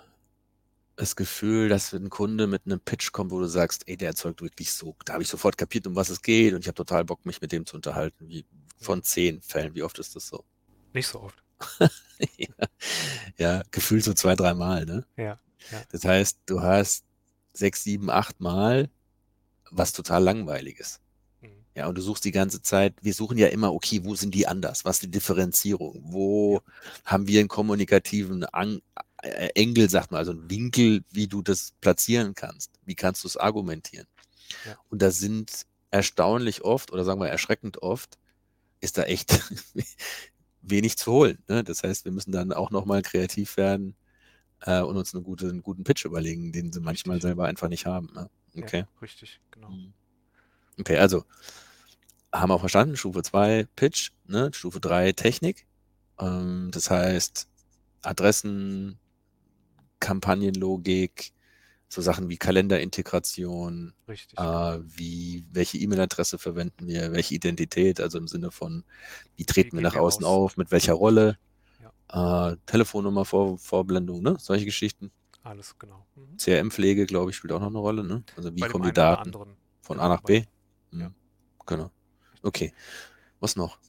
das 0.96 1.16
Gefühl, 1.16 1.70
dass 1.70 1.94
ein 1.94 2.10
Kunde 2.10 2.48
mit 2.48 2.66
einem 2.66 2.80
Pitch 2.80 3.12
kommt, 3.12 3.32
wo 3.32 3.40
du 3.40 3.48
sagst, 3.48 3.88
ey, 3.88 3.98
der 3.98 4.10
erzeugt 4.10 4.42
wirklich 4.42 4.72
so, 4.72 4.96
da 5.06 5.14
habe 5.14 5.24
ich 5.24 5.30
sofort 5.30 5.58
kapiert, 5.58 5.88
um 5.88 5.96
was 5.96 6.10
es 6.10 6.22
geht 6.22 6.54
und 6.54 6.62
ich 6.62 6.68
habe 6.68 6.76
total 6.76 7.04
Bock, 7.04 7.26
mich 7.26 7.42
mit 7.42 7.52
dem 7.52 7.66
zu 7.66 7.76
unterhalten. 7.76 8.30
Wie 8.30 8.46
von 8.80 9.04
zehn 9.04 9.42
Fällen, 9.42 9.76
wie 9.76 9.84
oft 9.84 10.00
ist 10.00 10.16
das 10.16 10.28
so? 10.28 10.44
Nicht 10.94 11.08
so 11.08 11.22
oft. 11.22 11.44
ja, 12.38 12.48
ja, 13.38 13.64
gefühlt 13.72 14.04
so 14.04 14.14
zwei, 14.14 14.36
dreimal, 14.36 14.86
ne? 14.86 15.06
Ja, 15.18 15.40
ja. 15.72 15.84
Das 15.92 16.06
heißt, 16.06 16.40
du 16.46 16.62
hast 16.62 17.04
sechs, 17.54 17.84
sieben, 17.84 18.10
acht 18.10 18.40
Mal 18.40 18.90
was 19.72 19.94
total 19.94 20.24
langweilig 20.24 20.80
ist. 20.80 21.02
Mhm. 21.42 21.50
Ja, 21.76 21.88
und 21.88 21.98
du 21.98 22.02
suchst 22.02 22.24
die 22.26 22.32
ganze 22.32 22.62
Zeit, 22.62 22.94
wir 23.02 23.14
suchen 23.14 23.38
ja 23.38 23.48
immer, 23.48 23.74
okay, 23.74 24.02
wo 24.04 24.16
sind 24.16 24.34
die 24.34 24.48
anders? 24.48 24.86
Was 24.86 24.98
ist 24.98 25.04
die 25.04 25.12
Differenzierung? 25.12 26.02
Wo 26.04 26.62
haben 27.04 27.28
wir 27.28 27.40
einen 27.40 27.50
kommunikativen 27.50 28.46
An 28.46 28.82
Engel, 29.56 29.90
sagt 29.90 30.12
man, 30.12 30.20
also 30.20 30.32
einen 30.32 30.50
Winkel, 30.50 31.04
wie 31.12 31.28
du 31.28 31.42
das 31.42 31.74
platzieren 31.82 32.36
kannst? 32.36 32.72
Wie 32.86 32.96
kannst 32.96 33.24
du 33.24 33.28
es 33.28 33.38
argumentieren? 33.38 34.08
Ja. 34.66 34.78
Und 34.90 35.02
da 35.02 35.12
sind 35.12 35.66
erstaunlich 35.92 36.64
oft 36.64 36.92
oder 36.92 37.04
sagen 37.04 37.20
wir 37.20 37.28
erschreckend 37.28 37.82
oft, 37.82 38.18
ist 38.82 38.98
da 38.98 39.04
echt 39.04 39.40
wenig 40.62 40.98
zu 40.98 41.12
holen. 41.12 41.40
Ne? 41.48 41.64
Das 41.64 41.84
heißt, 41.84 42.06
wir 42.06 42.12
müssen 42.12 42.32
dann 42.32 42.54
auch 42.54 42.72
nochmal 42.72 43.02
kreativ 43.02 43.58
werden 43.58 43.96
äh, 44.62 44.82
und 44.82 44.98
uns 44.98 45.14
eine 45.14 45.24
gute, 45.24 45.50
einen 45.50 45.64
guten 45.64 45.84
Pitch 45.84 46.06
überlegen, 46.06 46.52
den 46.52 46.72
sie 46.72 46.80
manchmal 46.80 47.16
Richtig. 47.16 47.30
selber 47.30 47.46
einfach 47.46 47.70
nicht 47.70 47.86
haben. 47.86 48.12
Ne? 48.14 48.30
Okay. 48.58 48.80
Ja, 48.80 48.88
richtig, 49.02 49.40
genau. 49.52 49.70
Mhm. 49.70 49.94
Okay, 50.80 50.98
also 50.98 51.24
haben 52.34 52.50
wir 52.50 52.60
verstanden, 52.60 52.98
Stufe 52.98 53.24
2 53.24 53.68
Pitch, 53.76 54.12
ne? 54.28 54.52
Stufe 54.54 54.80
3 54.80 55.14
Technik. 55.14 55.66
Ähm, 56.20 56.70
das 56.72 56.90
heißt 56.90 57.48
Adressen, 58.02 59.00
Kampagnenlogik, 60.06 61.32
so 61.88 62.02
Sachen 62.02 62.30
wie 62.30 62.38
Kalenderintegration, 62.38 63.94
Richtig. 64.08 64.38
äh, 64.38 64.80
wie 64.84 65.46
welche 65.52 65.78
E-Mail-Adresse 65.80 66.38
verwenden 66.38 66.88
wir, 66.88 67.12
welche 67.12 67.34
Identität, 67.34 68.00
also 68.00 68.18
im 68.18 68.28
Sinne 68.28 68.52
von, 68.52 68.84
wie 69.36 69.46
treten 69.46 69.72
wir 69.72 69.78
gehen 69.78 69.84
nach 69.84 69.96
wir 69.96 70.02
außen 70.02 70.24
aus? 70.24 70.32
auf, 70.32 70.58
mit 70.58 70.72
welcher 70.72 70.94
Rolle, 70.94 71.38
äh, 72.10 72.56
Telefonnummer, 72.66 73.26
Vor 73.26 73.58
Vorblendung, 73.58 74.22
ne? 74.22 74.36
solche 74.40 74.66
Geschichten. 74.66 75.12
Alles 75.44 75.78
genau. 75.80 76.06
Mhm. 76.16 76.38
CRM-Pflege, 76.38 77.06
glaube 77.06 77.32
ich, 77.32 77.38
spielt 77.38 77.54
auch 77.54 77.60
noch 77.60 77.68
eine 77.68 77.80
Rolle. 77.80 78.04
Ne? 78.04 78.24
Also 78.36 78.56
wie 78.56 78.62
Bei 78.62 78.68
kommen 78.68 78.86
die 78.86 78.94
Daten 78.94 79.32
von 79.82 80.00
A 80.00 80.10
nach 80.10 80.22
B? 80.22 80.44
Hm, 80.92 81.02
ja. 81.02 81.12
Genau. 81.66 81.92
Okay. 82.42 82.74
Was 83.40 83.56
noch? 83.56 83.80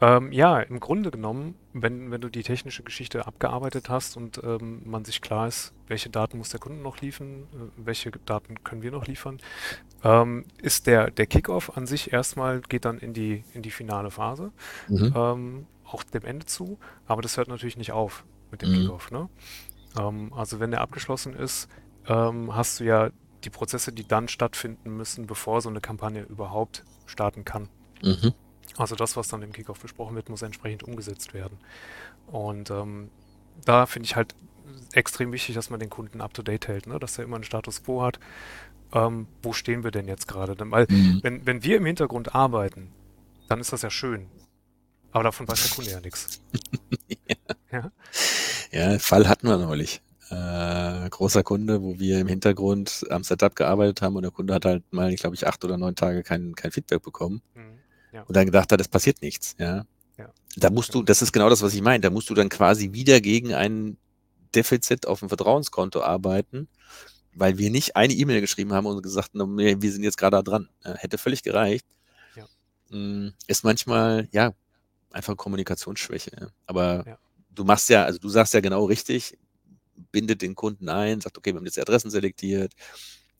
Ähm, 0.00 0.30
ja, 0.32 0.60
im 0.60 0.78
Grunde 0.78 1.10
genommen, 1.10 1.54
wenn, 1.82 2.10
wenn 2.10 2.20
du 2.20 2.28
die 2.28 2.42
technische 2.42 2.82
Geschichte 2.82 3.26
abgearbeitet 3.26 3.88
hast 3.88 4.16
und 4.16 4.40
ähm, 4.42 4.82
man 4.84 5.04
sich 5.04 5.20
klar 5.20 5.46
ist, 5.48 5.74
welche 5.88 6.10
Daten 6.10 6.38
muss 6.38 6.48
der 6.50 6.60
Kunde 6.60 6.80
noch 6.82 7.00
liefern, 7.00 7.44
äh, 7.52 7.56
welche 7.76 8.10
Daten 8.10 8.62
können 8.64 8.82
wir 8.82 8.90
noch 8.90 9.06
liefern, 9.06 9.38
ähm, 10.02 10.44
ist 10.62 10.86
der, 10.86 11.10
der 11.10 11.26
Kickoff 11.26 11.76
an 11.76 11.86
sich 11.86 12.12
erstmal, 12.12 12.60
geht 12.60 12.84
dann 12.84 12.98
in 12.98 13.12
die, 13.12 13.44
in 13.52 13.62
die 13.62 13.70
finale 13.70 14.10
Phase, 14.10 14.52
Mhm. 14.88 15.12
ähm, 15.14 15.66
auch 15.84 16.02
dem 16.02 16.24
Ende 16.24 16.46
zu, 16.46 16.78
aber 17.06 17.22
das 17.22 17.36
hört 17.36 17.48
natürlich 17.48 17.76
nicht 17.76 17.92
auf 17.92 18.24
mit 18.50 18.62
dem 18.62 18.70
Mhm. 18.70 18.74
Kickoff. 18.74 19.10
Ne? 19.10 19.28
Ähm, 19.98 20.32
also 20.32 20.60
wenn 20.60 20.70
der 20.70 20.80
abgeschlossen 20.80 21.34
ist, 21.34 21.68
ähm, 22.08 22.54
hast 22.54 22.80
du 22.80 22.84
ja 22.84 23.10
die 23.44 23.50
Prozesse, 23.50 23.92
die 23.92 24.06
dann 24.06 24.28
stattfinden 24.28 24.96
müssen, 24.96 25.26
bevor 25.26 25.60
so 25.60 25.68
eine 25.68 25.80
Kampagne 25.80 26.22
überhaupt 26.22 26.84
starten 27.06 27.44
kann. 27.44 27.68
Mhm. 28.02 28.32
Also 28.76 28.94
das, 28.96 29.16
was 29.16 29.28
dann 29.28 29.42
im 29.42 29.52
Kickoff 29.52 29.80
besprochen 29.80 30.16
wird, 30.16 30.28
muss 30.28 30.42
entsprechend 30.42 30.82
umgesetzt 30.82 31.34
werden. 31.34 31.58
Und 32.26 32.70
ähm, 32.70 33.10
da 33.64 33.86
finde 33.86 34.06
ich 34.06 34.16
halt 34.16 34.34
extrem 34.92 35.32
wichtig, 35.32 35.54
dass 35.54 35.70
man 35.70 35.80
den 35.80 35.90
Kunden 35.90 36.20
up-to-date 36.20 36.68
hält, 36.68 36.86
ne? 36.86 36.98
dass 36.98 37.18
er 37.18 37.24
immer 37.24 37.36
einen 37.36 37.44
Status 37.44 37.84
quo 37.84 38.02
hat. 38.02 38.18
Ähm, 38.92 39.26
wo 39.42 39.52
stehen 39.52 39.82
wir 39.84 39.90
denn 39.90 40.06
jetzt 40.08 40.28
gerade? 40.28 40.54
Denn- 40.54 40.70
Weil 40.70 40.86
Mhm. 40.90 41.20
wenn, 41.22 41.46
wenn 41.46 41.62
wir 41.64 41.76
im 41.78 41.86
Hintergrund 41.86 42.34
arbeiten, 42.34 42.92
dann 43.48 43.60
ist 43.60 43.72
das 43.72 43.82
ja 43.82 43.90
schön. 43.90 44.26
Aber 45.12 45.24
davon 45.24 45.48
weiß 45.48 45.62
der 45.68 45.74
Kunde 45.74 45.90
ja 45.92 46.00
nichts. 46.00 46.40
Ja, 47.72 47.90
Ja, 48.70 48.98
Fall 48.98 49.28
hatten 49.28 49.48
wir 49.48 49.58
neulich. 49.58 50.00
Äh, 50.30 51.08
großer 51.10 51.42
Kunde, 51.42 51.82
wo 51.82 51.98
wir 51.98 52.20
im 52.20 52.26
Hintergrund 52.28 53.04
am 53.10 53.22
Setup 53.22 53.54
gearbeitet 53.54 54.02
haben 54.02 54.16
und 54.16 54.22
der 54.22 54.30
Kunde 54.32 54.54
hat 54.54 54.64
halt 54.64 54.82
mal, 54.92 55.12
ich 55.12 55.20
glaube 55.20 55.34
ich, 55.36 55.46
acht 55.46 55.64
oder 55.64 55.76
neun 55.76 55.94
Tage 55.94 56.22
kein, 56.22 56.54
kein 56.54 56.70
Feedback 56.72 57.02
bekommen 57.02 57.42
Mhm. 57.54 57.75
Ja, 58.16 58.22
und 58.22 58.34
dann 58.34 58.46
gedacht 58.46 58.72
hat, 58.72 58.80
es 58.80 58.88
passiert 58.88 59.22
nichts. 59.22 59.54
Ja. 59.58 59.86
Ja. 60.16 60.32
Da 60.56 60.70
musst 60.70 60.94
du, 60.94 61.02
das 61.02 61.20
ist 61.20 61.32
genau 61.32 61.50
das, 61.50 61.62
was 61.62 61.74
ich 61.74 61.82
meine, 61.82 62.00
da 62.00 62.10
musst 62.10 62.30
du 62.30 62.34
dann 62.34 62.48
quasi 62.48 62.92
wieder 62.92 63.20
gegen 63.20 63.52
ein 63.52 63.98
Defizit 64.54 65.06
auf 65.06 65.20
dem 65.20 65.28
Vertrauenskonto 65.28 66.00
arbeiten, 66.02 66.68
weil 67.34 67.58
wir 67.58 67.70
nicht 67.70 67.96
eine 67.96 68.14
E-Mail 68.14 68.40
geschrieben 68.40 68.72
haben 68.72 68.86
und 68.86 69.02
gesagt 69.02 69.32
haben, 69.38 69.58
wir 69.58 69.92
sind 69.92 70.02
jetzt 70.02 70.16
gerade 70.16 70.36
da 70.38 70.42
dran. 70.42 70.70
Hätte 70.82 71.18
völlig 71.18 71.42
gereicht. 71.42 71.86
Ja. 72.34 72.46
Mm, 72.96 73.34
Ist 73.46 73.64
manchmal, 73.64 74.28
ja, 74.32 74.54
einfach 75.10 75.36
Kommunikationsschwäche. 75.36 76.50
Aber 76.64 77.18
du 77.50 77.64
machst 77.64 77.90
ja, 77.90 78.04
also 78.04 78.18
du 78.18 78.30
sagst 78.30 78.54
ja 78.54 78.60
genau 78.60 78.86
richtig, 78.86 79.36
bindet 80.12 80.40
den 80.40 80.54
Kunden 80.54 80.88
ein, 80.88 81.20
sagt, 81.20 81.36
okay, 81.36 81.52
wir 81.52 81.58
haben 81.58 81.66
jetzt 81.66 81.76
die 81.76 81.82
Adressen 81.82 82.10
selektiert, 82.10 82.72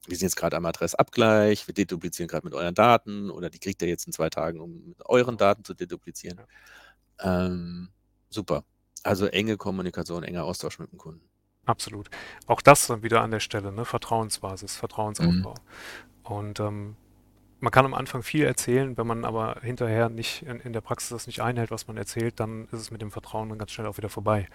wir 0.08 0.16
sind 0.16 0.26
jetzt 0.26 0.36
gerade 0.36 0.56
am 0.56 0.66
Adressabgleich, 0.66 1.66
wir 1.66 1.74
deduplizieren 1.74 2.28
gerade 2.28 2.46
mit 2.46 2.54
euren 2.54 2.74
Daten 2.74 3.30
oder 3.30 3.50
die 3.50 3.58
kriegt 3.58 3.82
ihr 3.82 3.88
jetzt 3.88 4.06
in 4.06 4.12
zwei 4.12 4.30
Tagen, 4.30 4.60
um 4.60 4.88
mit 4.88 5.06
euren 5.06 5.36
Genau. 5.36 5.38
Daten 5.38 5.64
zu 5.64 5.74
deduplizieren. 5.74 6.40
Ähm, 7.20 7.90
super. 8.30 8.64
Also 9.02 9.26
enge 9.26 9.56
Kommunikation, 9.56 10.22
enger 10.24 10.44
Austausch 10.44 10.78
mit 10.78 10.92
dem 10.92 10.98
Kunden. 10.98 11.28
absolut. 11.64 12.08
Auch 12.46 12.60
das 12.62 12.86
dann 12.86 13.02
wieder 13.02 13.22
an 13.22 13.30
der 13.30 13.40
Stelle, 13.40 13.72
ne? 13.72 13.84
Vertrauensbasis, 13.84 14.76
Vertrauensaufbau. 14.76 15.54
Mhm. 15.54 16.24
Und 16.24 16.60
ähm, 16.60 16.96
man 17.60 17.72
kann 17.72 17.86
am 17.86 17.94
Anfang 17.94 18.22
viel 18.22 18.44
erzählen, 18.44 18.96
wenn 18.96 19.06
man 19.06 19.24
aber 19.24 19.60
hinterher 19.62 20.08
nicht 20.08 20.42
in, 20.42 20.60
in 20.60 20.72
der 20.72 20.80
Praxis 20.82 21.10
das 21.10 21.26
nicht 21.26 21.40
einhält, 21.40 21.70
was 21.70 21.86
man 21.88 21.96
erzählt, 21.96 22.38
dann 22.40 22.66
ist 22.66 22.80
es 22.80 22.90
mit 22.90 23.00
dem 23.02 23.10
Vertrauen 23.10 23.48
dann 23.48 23.58
ganz 23.58 23.72
schnell 23.72 23.86
auch 23.86 23.96
wieder 23.96 24.08
vorbei. 24.10 24.48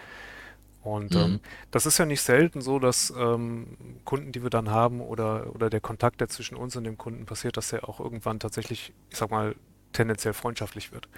Und 0.82 1.16
Mhm. 1.16 1.18
ähm, 1.18 1.42
das 1.72 1.86
ist 1.86 1.98
ja 2.00 2.06
nicht 2.06 2.22
selten 2.22 2.62
so, 2.62 2.80
dass 2.80 3.14
ähm, 3.16 3.78
Kunden, 4.06 4.32
die 4.32 4.44
wir 4.44 4.50
dann 4.50 4.70
haben 4.72 5.02
oder, 5.02 5.54
oder 5.56 5.70
der 5.70 5.82
Kontakt, 5.82 6.22
der 6.22 6.30
zwischen 6.30 6.56
uns 6.58 6.76
und 6.76 6.86
dem 6.86 6.98
Kunden 6.98 7.26
passiert, 7.26 7.58
dass 7.58 7.70
der 7.70 7.88
auch 7.88 8.00
irgendwann 8.00 8.40
tatsächlich, 8.40 8.94
ich 9.10 9.18
sag 9.18 9.30
mal, 9.32 9.56
tendenziell 9.94 10.34
freundschaftlich 10.34 10.92
wird. 10.92 11.10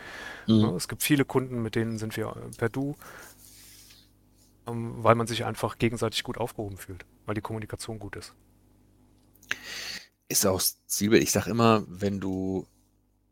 Ne? 0.62 0.68
Mhm. 0.68 0.78
Es 0.78 0.88
gibt 0.88 1.04
viele 1.04 1.26
Kunden, 1.26 1.62
mit 1.64 1.76
denen 1.76 1.98
sind 2.00 2.18
wir 2.18 2.28
äh, 2.36 2.52
per 2.58 2.70
Du, 2.70 2.96
ähm, 4.68 4.96
weil 5.04 5.16
man 5.16 5.28
sich 5.28 5.46
einfach 5.46 5.78
gegenseitig 5.78 6.24
gut 6.24 6.38
aufgehoben 6.38 6.78
fühlt, 6.78 7.06
weil 7.26 7.36
die 7.36 7.42
Kommunikation 7.42 8.00
gut 8.00 8.16
ist. 8.18 8.36
Ist 10.30 10.46
auch 10.46 10.62
Zielbild. 10.88 11.24
Ich 11.24 11.32
sage 11.32 11.50
immer, 11.50 11.84
wenn 11.88 12.20
du 12.20 12.68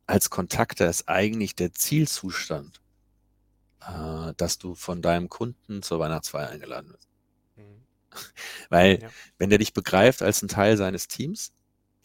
als 0.07 0.29
Kontakter 0.29 0.89
ist 0.89 1.09
eigentlich 1.09 1.55
der 1.55 1.73
Zielzustand, 1.73 2.80
äh, 3.81 4.33
dass 4.37 4.57
du 4.57 4.75
von 4.75 5.01
deinem 5.01 5.29
Kunden 5.29 5.81
zur 5.83 5.99
Weihnachtsfeier 5.99 6.49
eingeladen 6.49 6.91
wirst. 6.91 7.09
Mhm. 7.55 7.85
Weil 8.69 8.99
Ja. 9.01 9.13
wenn 9.37 9.49
der 9.49 9.59
dich 9.59 9.73
begreift 9.73 10.21
als 10.21 10.41
ein 10.41 10.47
Teil 10.49 10.77
seines 10.77 11.07
Teams, 11.07 11.53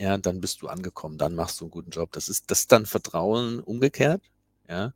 ja, 0.01 0.19
dann 0.19 0.41
bist 0.41 0.63
du 0.63 0.69
angekommen, 0.69 1.19
dann 1.19 1.35
machst 1.35 1.61
du 1.61 1.65
einen 1.67 1.71
guten 1.73 1.91
Job. 1.91 2.13
Das 2.13 2.29
ist 2.29 2.51
das 2.51 2.61
ist 2.61 2.73
dann 2.73 2.87
Vertrauen 2.87 3.61
umgekehrt, 3.61 4.23
ja, 4.69 4.93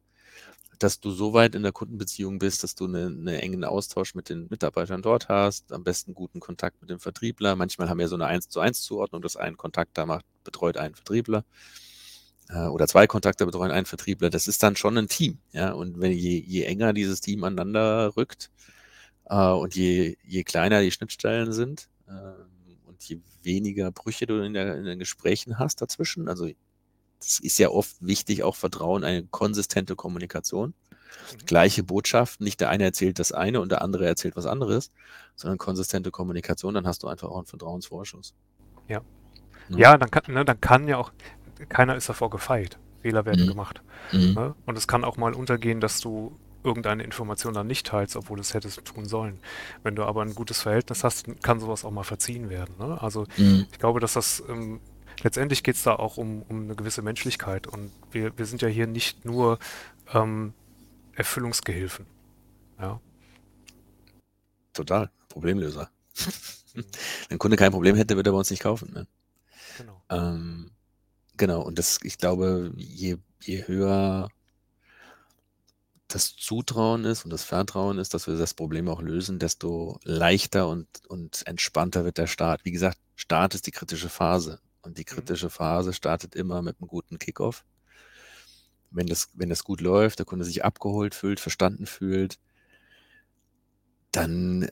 dass 0.79 1.01
du 1.01 1.11
so 1.11 1.35
weit 1.35 1.55
in 1.55 1.63
der 1.63 1.73
Kundenbeziehung 1.73 2.39
bist, 2.39 2.63
dass 2.65 2.75
du 2.75 2.87
einen 2.87 3.21
eine 3.29 3.43
engen 3.43 3.65
Austausch 3.65 4.15
mit 4.15 4.29
den 4.31 4.49
Mitarbeitern 4.51 5.03
dort 5.03 5.29
hast, 5.29 5.73
am 5.73 5.85
besten 5.85 6.15
guten 6.15 6.41
Kontakt 6.41 6.81
mit 6.83 6.91
dem 6.91 7.01
Vertriebler. 7.01 7.57
Manchmal 7.57 7.89
haben 7.91 7.99
wir 7.99 8.09
so 8.09 8.17
eine 8.17 8.27
1 8.27 8.49
zu 8.49 8.61
1 8.61 8.83
Zuordnung, 8.83 9.23
dass 9.23 9.37
ein 9.37 9.57
Kontakter 9.59 10.07
macht, 10.07 10.25
betreut 10.45 10.77
einen 10.79 10.95
Vertriebler 10.95 11.45
äh, 12.53 12.67
oder 12.67 12.87
zwei 12.87 13.07
Kontakte 13.07 13.47
betreuen 13.47 13.71
einen 13.71 13.87
Vertriebler. 13.87 14.31
Das 14.31 14.49
ist 14.49 14.63
dann 14.63 14.77
schon 14.77 14.97
ein 14.99 15.09
Team, 15.09 15.39
ja. 15.53 15.73
Und 15.73 16.01
wenn 16.01 16.13
je, 16.13 16.39
je 16.39 16.65
enger 16.65 16.93
dieses 16.93 17.21
Team 17.21 17.45
aneinander 17.45 18.17
rückt 18.17 18.51
äh, 19.27 19.49
und 19.49 19.75
je, 19.75 20.17
je 20.23 20.45
kleiner 20.45 20.81
die 20.81 20.91
Schnittstellen 20.91 21.53
sind 21.53 21.89
ähm, 22.09 22.47
und 22.87 23.03
je 23.05 23.21
weniger 23.43 23.91
Brüche 23.93 24.27
du 24.27 24.45
in, 24.45 24.55
der, 24.55 24.77
in 24.77 24.85
den 24.85 24.99
Gesprächen 24.99 25.59
hast 25.59 25.81
dazwischen, 25.81 26.29
also 26.29 26.49
es 27.21 27.39
ist 27.41 27.59
ja 27.59 27.69
oft 27.69 27.97
wichtig, 28.01 28.43
auch 28.43 28.57
Vertrauen, 28.57 29.05
eine 29.05 29.25
konsistente 29.27 29.95
Kommunikation. 29.95 30.71
Mhm. 30.71 31.47
Gleiche 31.47 31.83
Botschaft, 31.83 32.41
nicht 32.41 32.61
der 32.61 32.71
eine 32.71 32.85
erzählt 32.85 33.19
das 33.19 33.33
eine 33.33 33.61
und 33.61 33.71
der 33.71 33.83
andere 33.83 34.07
erzählt 34.07 34.37
was 34.37 34.47
anderes, 34.47 34.91
sondern 35.37 35.59
konsistente 35.59 36.11
Kommunikation, 36.11 36.75
dann 36.75 36.87
hast 36.87 37.03
du 37.03 37.09
einfach 37.09 37.29
auch 37.29 37.39
einen 37.39 37.47
Vertrauensvorschuss. 37.47 38.35
Ja. 38.89 39.03
Ne? 39.69 39.79
Ja, 39.79 39.97
dann 39.97 40.11
kann, 40.11 40.35
ne, 40.35 40.45
dann 40.45 40.61
kann 40.61 40.89
ja 40.89 40.97
auch, 40.97 41.13
keiner 41.69 41.97
ist 41.97 42.09
davor 42.09 42.31
gefeit. 42.31 42.79
Fehler 43.03 43.25
werden 43.25 43.45
Mhm. 43.45 43.49
gemacht. 43.49 43.83
Mhm. 44.13 44.35
Ne? 44.35 44.55
Und 44.67 44.77
es 44.77 44.87
kann 44.89 45.05
auch 45.05 45.17
mal 45.17 45.35
untergehen, 45.35 45.81
dass 45.81 46.01
du 46.01 46.39
irgendeine 46.63 47.03
Information 47.03 47.55
dann 47.55 47.67
nicht 47.67 47.87
teilst, 47.87 48.17
obwohl 48.17 48.39
es 48.39 48.53
hättest 48.53 48.85
tun 48.85 49.07
sollen. 49.07 49.39
Wenn 49.83 49.97
du 49.97 50.05
aber 50.05 50.21
ein 50.23 50.35
gutes 50.35 50.61
Verhältnis 50.61 51.05
hast, 51.05 51.27
kann 51.43 51.59
sowas 51.61 51.85
auch 51.87 51.91
mal 51.91 52.03
verziehen 52.05 52.51
werden. 52.51 52.75
Ne? 52.79 53.01
Also 53.01 53.27
Mhm. 53.39 53.67
ich 53.73 53.79
glaube, 53.79 54.01
dass 54.01 54.13
das 54.13 54.43
ähm, 54.49 54.81
letztendlich 55.23 55.63
geht 55.63 55.77
es 55.77 55.83
da 55.83 55.95
auch 55.97 56.19
um, 56.19 56.43
um 56.43 56.65
eine 56.65 56.77
gewisse 56.77 57.01
Menschlichkeit. 57.01 57.67
Und 57.67 57.91
wir, 58.13 58.37
wir 58.37 58.45
sind 58.45 58.61
ja 58.61 58.69
hier 58.69 58.87
nicht 58.87 59.25
nur 59.25 59.59
ähm, 60.13 60.53
Erfüllungsgehilfen. 61.15 62.05
Ja. 62.79 63.01
Total. 64.75 65.11
Problemlöser. 65.29 65.91
Wenn 66.75 66.85
ein 67.31 67.39
Kunde 67.39 67.57
kein 67.57 67.73
Problem 67.73 67.97
hätte, 67.97 68.17
würde 68.17 68.31
er 68.31 68.33
bei 68.33 68.39
uns 68.39 68.51
nicht 68.51 68.63
kaufen. 68.63 68.93
Ne? 68.93 69.07
Genau. 69.79 70.03
Ähm, 70.11 70.71
genau, 71.41 71.63
und 71.63 71.79
das, 71.79 71.99
ich 72.05 72.19
glaube, 72.19 72.73
je, 72.77 73.17
je 73.43 73.67
höher 73.67 74.29
das 76.07 76.37
Zutrauen 76.37 77.05
ist 77.05 77.25
und 77.25 77.31
das 77.31 77.45
Vertrauen 77.45 77.99
ist, 77.99 78.15
dass 78.15 78.27
wir 78.27 78.37
das 78.37 78.53
Problem 78.55 78.89
auch 78.89 79.01
lösen, 79.01 79.39
desto 79.39 79.99
leichter 80.05 80.69
und, 80.69 80.87
und 81.09 81.47
entspannter 81.47 82.05
wird 82.05 82.19
der 82.19 82.27
Start. 82.27 82.65
Wie 82.65 82.73
gesagt, 82.73 82.99
startet 83.17 83.67
die 83.67 83.71
kritische 83.71 84.09
Phase. 84.09 84.61
Und 84.83 84.99
die 84.99 85.03
Mhm. 85.03 85.15
kritische 85.15 85.51
Phase 85.51 85.93
startet 85.93 86.35
immer 86.35 86.63
mit 86.63 86.77
einem 86.81 86.89
guten 86.89 87.19
Kickoff. 87.19 87.65
Wenn 88.91 89.07
das, 89.07 89.29
wenn 89.35 89.49
das 89.49 89.63
gut 89.65 89.81
läuft, 89.81 90.19
der 90.19 90.27
Kunde 90.27 90.45
sich 90.45 90.65
abgeholt 90.65 91.15
fühlt, 91.15 91.39
verstanden 91.41 91.87
fühlt, 91.87 92.39
dann 94.13 94.69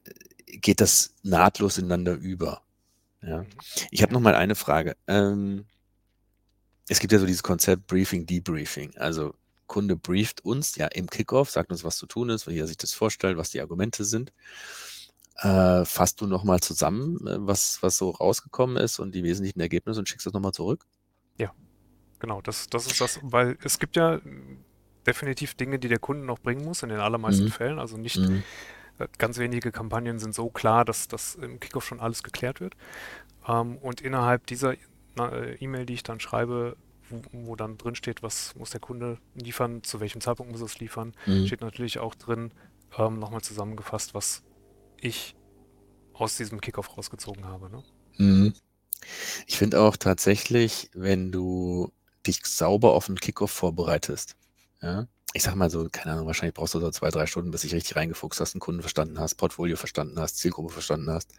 geht 0.47 0.81
das 0.81 1.15
nahtlos 1.23 1.79
ineinander 1.79 2.15
über. 2.15 2.63
Ja. 3.23 3.43
Mhm. 3.43 3.47
Ich 3.91 4.03
habe 4.03 4.13
noch 4.13 4.21
mal 4.21 4.35
eine 4.35 4.57
Frage. 4.57 4.97
Ähm, 5.07 5.67
es 6.89 7.01
gibt 7.01 7.13
ja 7.13 7.19
so 7.19 7.27
dieses 7.27 7.43
Konzept 7.43 7.87
Briefing, 7.87 8.27
Debriefing. 8.27 8.97
Also 8.97 9.35
Kunde 9.67 9.97
brieft 9.97 10.45
uns 10.45 10.77
ja 10.77 10.87
im 10.87 11.09
Kickoff, 11.09 11.51
sagt 11.51 11.71
uns, 11.71 11.85
was 11.85 11.97
zu 11.97 12.07
tun 12.07 12.31
ist, 12.31 12.47
wie 12.47 12.59
er 12.59 12.67
sich 12.67 12.79
das 12.79 12.93
vorstellt, 12.93 13.37
was 13.37 13.51
die 13.51 13.61
Argumente 13.61 14.05
sind. 14.05 14.33
Äh, 15.37 15.85
fasst 15.85 16.21
du 16.21 16.27
noch 16.27 16.45
mal 16.45 16.61
zusammen, 16.61 17.19
äh, 17.27 17.37
was, 17.47 17.83
was 17.83 17.97
so 17.99 18.11
rausgekommen 18.11 18.77
ist 18.77 18.99
und 18.99 19.15
die 19.15 19.23
wesentlichen 19.23 19.61
Ergebnisse 19.61 20.01
und 20.01 20.09
schickst 20.09 20.27
das 20.27 20.33
noch 20.33 20.41
mal 20.41 20.53
zurück? 20.53 20.87
Genau, 22.21 22.41
das, 22.43 22.67
das 22.69 22.87
ist 22.87 23.01
das, 23.01 23.21
weil 23.23 23.57
es 23.63 23.79
gibt 23.79 23.97
ja 23.97 24.21
definitiv 25.07 25.55
Dinge, 25.55 25.79
die 25.79 25.89
der 25.89 25.99
Kunde 25.99 26.27
noch 26.27 26.39
bringen 26.41 26.65
muss, 26.65 26.83
in 26.83 26.89
den 26.89 26.99
allermeisten 27.01 27.45
Mhm. 27.45 27.51
Fällen. 27.51 27.79
Also 27.79 27.97
nicht 27.97 28.19
Mhm. 28.19 28.43
äh, 28.99 29.07
ganz 29.19 29.39
wenige 29.39 29.71
Kampagnen 29.71 30.19
sind 30.19 30.35
so 30.35 30.51
klar, 30.51 30.85
dass 30.85 31.07
das 31.09 31.37
im 31.37 31.61
Kickoff 31.61 31.85
schon 31.87 32.01
alles 32.01 32.23
geklärt 32.23 32.61
wird. 32.61 32.75
Ähm, 33.47 33.77
und 33.79 34.01
innerhalb 34.01 34.47
dieser 34.47 34.75
E-Mail, 35.19 35.87
die 35.87 35.95
ich 35.95 36.03
dann 36.03 36.21
schreibe, 36.21 36.77
wo, 37.11 37.23
wo 37.33 37.57
dann 37.57 37.79
drin 37.79 37.95
steht, 37.95 38.23
was 38.23 38.55
muss 38.55 38.71
der 38.71 38.81
Kunde 38.81 39.19
liefern, 39.35 39.83
zu 39.83 40.01
welchem 40.01 40.21
Zeitpunkt 40.21 40.53
muss 40.53 40.61
es 40.61 40.79
liefern, 40.79 41.15
Mhm. 41.27 41.47
steht 41.47 41.61
natürlich 41.61 41.99
auch 41.99 42.15
drin, 42.15 42.53
ähm, 42.97 43.19
nochmal 43.19 43.41
zusammengefasst, 43.43 44.15
was 44.15 44.43
ich 45.01 45.35
aus 46.13 46.37
diesem 46.37 46.61
Kickoff 46.61 46.97
rausgezogen 46.97 47.45
habe. 47.45 47.71
Ne? 47.71 47.83
Mhm. 48.19 48.55
Ich 49.47 49.57
finde 49.57 49.81
auch 49.81 49.97
tatsächlich, 49.97 50.91
wenn 50.93 51.31
du 51.33 51.93
dich 52.27 52.45
sauber 52.45 52.93
auf 52.93 53.09
einen 53.09 53.19
Kickoff 53.19 53.51
vorbereitest, 53.53 54.37
ja, 54.83 55.07
ich 55.35 55.43
sag 55.43 55.55
mal 55.55 55.71
so, 55.71 55.89
keine 55.91 56.15
Ahnung, 56.15 56.27
wahrscheinlich 56.27 56.55
brauchst 56.55 56.75
du 56.75 56.81
so 56.81 56.91
zwei, 56.91 57.11
drei 57.11 57.27
Stunden, 57.27 57.51
bis 57.51 57.61
dich 57.61 57.75
richtig 57.75 57.97
reingefuchst 57.97 58.41
hast, 58.41 58.55
einen 58.55 58.61
Kunden 58.61 58.81
verstanden 58.81 59.21
hast, 59.21 59.35
Portfolio 59.35 59.77
verstanden 59.77 60.19
hast, 60.19 60.39
Zielgruppe 60.39 60.73
verstanden 60.73 61.11
hast. 61.11 61.33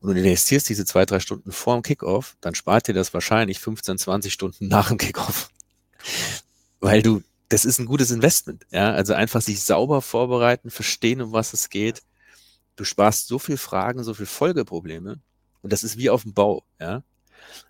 Und 0.00 0.14
du 0.14 0.18
investierst 0.18 0.68
diese 0.68 0.84
zwei, 0.84 1.04
drei 1.04 1.18
Stunden 1.18 1.50
vor 1.50 1.74
dem 1.74 1.82
Kickoff, 1.82 2.36
dann 2.40 2.54
spart 2.54 2.86
dir 2.86 2.94
das 2.94 3.12
wahrscheinlich 3.12 3.58
15, 3.58 3.98
20 3.98 4.32
Stunden 4.32 4.68
nach 4.68 4.88
dem 4.88 4.98
Kickoff. 4.98 5.50
Weil 6.78 7.02
du, 7.02 7.22
das 7.48 7.64
ist 7.64 7.80
ein 7.80 7.86
gutes 7.86 8.12
Investment, 8.12 8.64
ja. 8.70 8.92
Also 8.92 9.14
einfach 9.14 9.42
sich 9.42 9.62
sauber 9.62 10.02
vorbereiten, 10.02 10.70
verstehen, 10.70 11.20
um 11.20 11.32
was 11.32 11.52
es 11.52 11.68
geht. 11.68 12.02
Du 12.76 12.84
sparst 12.84 13.26
so 13.26 13.38
viel 13.38 13.56
Fragen, 13.56 14.04
so 14.04 14.14
viel 14.14 14.26
Folgeprobleme. 14.26 15.20
Und 15.62 15.72
das 15.72 15.84
ist 15.84 15.98
wie 15.98 16.10
auf 16.10 16.22
dem 16.22 16.32
Bau, 16.32 16.64
ja. 16.78 17.02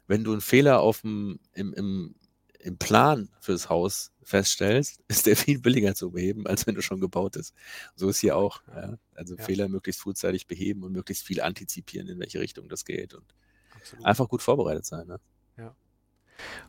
Wenn 0.07 0.23
du 0.23 0.33
einen 0.33 0.41
Fehler 0.43 0.81
auf 0.81 1.01
dem, 1.01 1.41
im, 1.55 1.73
im, 1.73 2.15
im 2.63 2.79
Plan 2.79 3.29
fürs 3.41 3.69
Haus 3.69 4.13
feststellst, 4.23 5.01
ist 5.09 5.27
der 5.27 5.37
viel 5.37 5.59
billiger 5.59 5.95
zu 5.95 6.11
beheben, 6.11 6.47
als 6.47 6.67
wenn 6.67 6.75
du 6.75 6.83
schon 6.83 7.01
gebaut 7.01 7.37
ist. 7.37 7.55
So 7.97 8.09
ist 8.09 8.19
hier 8.19 8.37
auch. 8.37 8.63
Ja? 8.75 8.99
Also 9.15 9.37
Ja. 9.37 9.45
Fehler 9.45 9.69
möglichst 9.69 10.01
frühzeitig 10.01 10.47
beheben 10.47 10.83
und 10.85 10.93
möglichst 10.93 11.25
viel 11.25 11.41
antizipieren, 11.41 12.09
in 12.09 12.19
welche 12.19 12.41
Richtung 12.41 12.69
das 12.69 12.85
geht. 12.85 13.15
Und 13.15 13.35
Absolut. 13.75 14.05
einfach 14.05 14.29
gut 14.29 14.43
vorbereitet 14.43 14.85
sein. 14.85 15.07
Ne? 15.07 15.21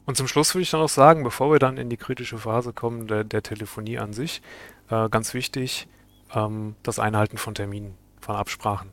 Und 0.05 0.17
zum 0.17 0.27
Schluss 0.27 0.53
würde 0.53 0.63
ich 0.63 0.71
dann 0.71 0.81
noch 0.81 0.89
sagen, 0.89 1.23
bevor 1.23 1.51
wir 1.51 1.59
dann 1.59 1.77
in 1.77 1.89
die 1.89 1.97
kritische 1.97 2.37
Phase 2.37 2.73
kommen, 2.73 3.07
der, 3.07 3.23
der 3.23 3.43
Telefonie 3.43 3.97
an 3.99 4.13
sich, 4.13 4.41
äh, 4.89 5.09
ganz 5.09 5.33
wichtig, 5.33 5.87
ähm, 6.33 6.75
das 6.83 6.99
Einhalten 6.99 7.37
von 7.37 7.55
Terminen, 7.55 7.97
von 8.19 8.35
Absprachen. 8.35 8.91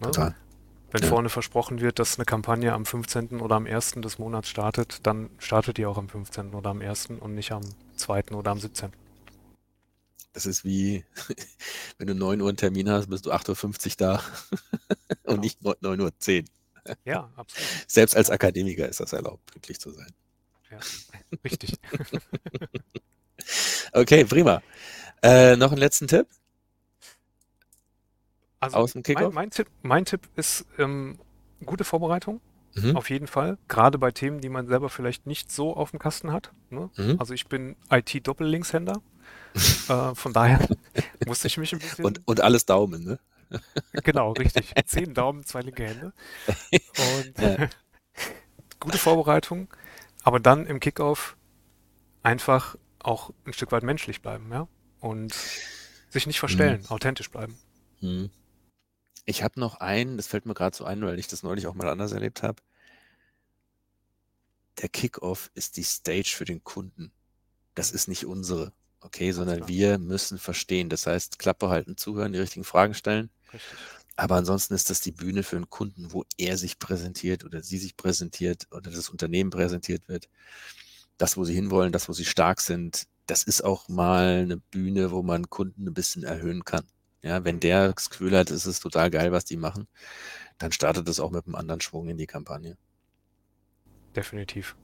Ne? 0.00 0.34
Wenn 0.90 1.02
Ja. 1.02 1.08
vorne 1.08 1.28
versprochen 1.28 1.80
wird, 1.80 1.98
dass 1.98 2.16
eine 2.18 2.24
Kampagne 2.24 2.72
am 2.72 2.86
15. 2.86 3.40
oder 3.42 3.56
am 3.56 3.66
1. 3.66 4.00
des 4.00 4.18
Monats 4.18 4.48
startet, 4.48 5.06
dann 5.06 5.28
startet 5.38 5.76
die 5.76 5.84
auch 5.86 5.98
am 5.98 6.08
15. 6.08 6.54
oder 6.54 6.70
am 6.70 6.80
1. 6.80 7.20
und 7.20 7.34
nicht 7.34 7.52
am 7.52 7.62
2. 7.96 8.32
oder 8.34 8.50
am 8.52 8.58
17. 8.60 8.92
Das 10.32 10.46
ist 10.46 10.64
wie, 10.64 11.04
wenn 11.98 12.06
du 12.06 12.14
9 12.14 12.40
Uhr 12.40 12.48
einen 12.48 12.56
Termin 12.56 12.88
hast, 12.90 13.08
bist 13.10 13.26
du 13.26 13.32
8.50 13.32 13.86
Uhr 13.90 13.92
da 13.98 14.22
Genau. 15.24 15.34
und 15.34 15.40
nicht 15.40 15.60
9.10 15.60 16.42
Uhr. 16.42 16.96
Ja, 17.04 17.30
absolut. 17.36 17.68
Selbst 17.86 18.16
als 18.16 18.30
Akademiker 18.30 18.88
ist 18.88 19.00
das 19.00 19.12
erlaubt, 19.12 19.44
pünktlich 19.46 19.78
zu 19.78 19.90
sein. 19.90 20.10
Ja, 20.70 20.78
richtig. 21.44 21.74
Okay, 23.92 24.24
prima. 24.24 24.62
Äh, 25.22 25.56
noch 25.56 25.70
einen 25.72 25.80
letzten 25.80 26.06
Tipp? 26.08 26.26
Also 28.60 28.76
Aus 28.78 28.92
dem 28.92 28.98
mein, 29.00 29.02
Kickoff? 29.04 29.34
mein 29.34 29.50
Tipp, 29.50 29.68
mein 29.82 30.04
Tipp 30.04 30.28
ist 30.36 30.66
ähm, 30.78 31.18
gute 31.64 31.84
Vorbereitung, 31.84 32.40
Mhm. 32.74 32.96
auf 32.96 33.08
jeden 33.10 33.26
Fall. 33.26 33.56
Gerade 33.68 33.98
bei 33.98 34.10
Themen, 34.10 34.40
die 34.40 34.48
man 34.50 34.66
selber 34.68 34.88
vielleicht 34.88 35.26
nicht 35.26 35.50
so 35.50 35.74
auf 35.76 35.90
dem 35.90 35.98
Kasten 35.98 36.32
hat. 36.32 36.52
Ne? 36.70 36.90
Mhm. 36.96 37.16
Also 37.18 37.34
ich 37.34 37.46
bin 37.46 37.76
IT-Doppellinkshänder. 37.90 39.00
äh, 39.88 40.14
von 40.14 40.32
daher 40.32 40.60
musste 41.26 41.46
ich 41.48 41.56
mich 41.56 41.72
ein 41.72 41.78
bisschen. 41.78 42.04
Und, 42.04 42.20
und 42.26 42.40
alles 42.40 42.66
Daumen, 42.66 43.04
ne? 43.04 43.18
Genau, 44.04 44.32
richtig. 44.32 44.74
Zehn 44.86 45.14
Daumen, 45.14 45.44
zwei 45.46 45.62
linke 45.62 45.84
Hände. 45.86 46.12
Und 46.72 47.38
Ja. 47.40 47.68
gute 48.80 48.98
Vorbereitung, 48.98 49.68
aber 50.22 50.38
dann 50.38 50.66
im 50.66 50.78
Kickoff 50.80 51.36
einfach 52.22 52.76
auch 52.98 53.30
ein 53.46 53.54
Stück 53.54 53.72
weit 53.72 53.82
menschlich 53.84 54.20
bleiben, 54.20 54.50
ja. 54.52 54.68
Und 55.00 55.34
sich 56.10 56.26
nicht 56.26 56.38
verstellen, 56.38 56.84
authentisch 56.88 57.30
bleiben. 57.30 57.56
Hm. 58.00 58.30
Ich 59.28 59.42
habe 59.42 59.60
noch 59.60 59.74
einen, 59.74 60.16
das 60.16 60.26
fällt 60.26 60.46
mir 60.46 60.54
gerade 60.54 60.74
so 60.74 60.86
ein, 60.86 61.02
weil 61.02 61.18
ich 61.18 61.28
das 61.28 61.42
neulich 61.42 61.66
auch 61.66 61.74
mal 61.74 61.90
anders 61.90 62.12
erlebt 62.12 62.42
habe. 62.42 62.62
Der 64.80 64.88
Kickoff 64.88 65.50
ist 65.52 65.76
die 65.76 65.82
Stage 65.82 66.32
für 66.34 66.46
den 66.46 66.64
Kunden. 66.64 67.12
Das 67.74 67.90
ist 67.90 68.08
nicht 68.08 68.24
unsere, 68.24 68.72
okay, 69.00 69.32
sondern 69.32 69.58
klar. 69.58 69.68
wir 69.68 69.98
müssen 69.98 70.38
verstehen. 70.38 70.88
Das 70.88 71.06
heißt, 71.06 71.38
Klappe 71.38 71.68
halten, 71.68 71.98
zuhören, 71.98 72.32
die 72.32 72.38
richtigen 72.38 72.64
Fragen 72.64 72.94
stellen. 72.94 73.28
Richtig. 73.52 73.78
Aber 74.16 74.36
ansonsten 74.36 74.72
ist 74.72 74.88
das 74.88 75.02
die 75.02 75.12
Bühne 75.12 75.42
für 75.42 75.56
einen 75.56 75.68
Kunden, 75.68 76.10
wo 76.10 76.24
er 76.38 76.56
sich 76.56 76.78
präsentiert 76.78 77.44
oder 77.44 77.62
sie 77.62 77.76
sich 77.76 77.98
präsentiert 77.98 78.66
oder 78.70 78.90
das 78.90 79.10
Unternehmen 79.10 79.50
präsentiert 79.50 80.08
wird. 80.08 80.30
Das, 81.18 81.36
wo 81.36 81.44
sie 81.44 81.54
hinwollen, 81.54 81.92
das, 81.92 82.08
wo 82.08 82.14
sie 82.14 82.24
stark 82.24 82.62
sind, 82.62 83.06
das 83.26 83.42
ist 83.42 83.62
auch 83.62 83.90
mal 83.90 84.38
eine 84.38 84.56
Bühne, 84.56 85.10
wo 85.10 85.22
man 85.22 85.50
Kunden 85.50 85.86
ein 85.86 85.92
bisschen 85.92 86.22
erhöhen 86.22 86.64
kann. 86.64 86.86
Ja, 87.28 87.44
wenn 87.44 87.60
der 87.60 87.92
das 87.92 88.08
Gefühl 88.08 88.36
hat, 88.36 88.50
es 88.50 88.64
ist 88.66 88.80
total 88.80 89.10
geil, 89.10 89.32
was 89.32 89.44
die 89.44 89.58
machen, 89.58 89.86
dann 90.56 90.72
startet 90.72 91.06
es 91.08 91.20
auch 91.20 91.30
mit 91.30 91.44
einem 91.46 91.56
anderen 91.56 91.82
Schwung 91.82 92.08
in 92.08 92.16
die 92.16 92.26
Kampagne. 92.26 92.78
Definitiv. 94.16 94.76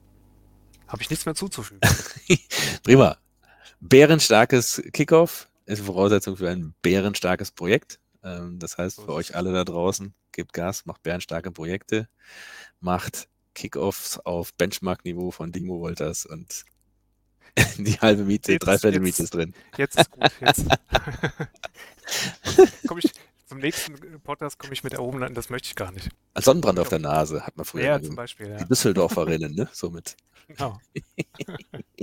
Habe 0.87 1.02
ich 1.02 1.09
nichts 1.09 1.24
mehr 1.24 1.35
zuzufügen. 1.35 1.80
Prima. 2.83 3.16
Bärenstarkes 3.80 4.83
Kickoff 4.92 5.48
ist 5.64 5.80
Voraussetzung 5.83 6.37
für 6.37 6.50
ein 6.50 6.74
bärenstarkes 6.83 7.50
Projekt. 7.52 7.98
Ähm, 8.22 8.59
Das 8.59 8.76
heißt, 8.76 9.00
für 9.00 9.12
euch 9.14 9.30
es. 9.30 9.35
alle 9.35 9.52
da 9.54 9.64
draußen, 9.64 10.14
gebt 10.33 10.52
Gas, 10.52 10.85
macht 10.85 11.02
bärenstarke 11.02 11.50
Projekte, 11.50 12.09
macht 12.80 13.28
Kickoffs 13.54 14.18
auf 14.18 14.52
Benchmark-Niveau 14.54 15.30
von 15.30 15.50
Dimo 15.50 15.80
Wolters 15.80 16.26
und 16.26 16.66
die 17.78 17.94
halbe 18.00 18.24
Miete, 18.24 18.52
Jetzt- 18.52 18.66
dreiviertel 18.66 19.00
Miete 19.00 19.22
ist 19.22 19.34
drin. 19.34 19.54
Jetzt 19.76 19.98
ist 19.98 20.10
gut. 20.10 20.30
Jetzt 20.40 20.64
komme 22.88 23.00
ich 23.02 23.12
zum 23.46 23.58
nächsten 23.58 24.20
Podcast 24.22 24.58
komme 24.58 24.72
ich 24.72 24.82
mit 24.82 24.94
erhobenen, 24.94 25.34
das 25.34 25.50
möchte 25.50 25.68
ich 25.68 25.76
gar 25.76 25.92
nicht. 25.92 26.08
Als 26.32 26.46
Sonnenbrand 26.46 26.78
auf 26.80 26.88
der 26.88 26.98
Nase 26.98 27.46
hat 27.46 27.56
man 27.56 27.64
früher 27.66 27.84
Ja, 27.84 28.02
zum. 28.02 28.16
Beispiel, 28.16 28.48
ja. 28.48 28.56
Die 28.56 28.64
Düsseldorferinnen, 28.66 29.54
ne? 29.54 29.68
Somit. 29.72 30.16
Genau. 30.48 30.80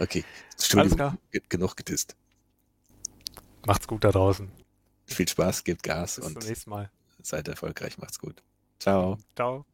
Okay. 0.00 0.24
Entschuldigung, 0.52 0.96
klar. 0.96 1.16
ge- 1.30 1.42
genug 1.48 1.76
gedisst. 1.76 2.16
Macht's 3.66 3.86
gut 3.86 4.02
da 4.02 4.10
draußen. 4.10 4.50
Viel 5.06 5.28
Spaß, 5.28 5.62
gebt 5.64 5.82
Gas 5.84 6.16
Bis 6.16 6.24
zum 6.24 6.34
und 6.36 6.48
nächsten 6.48 6.70
Mal. 6.70 6.90
seid 7.22 7.46
erfolgreich. 7.46 7.96
Macht's 7.98 8.18
gut. 8.18 8.42
Ciao. 8.80 9.18
Ciao. 9.36 9.64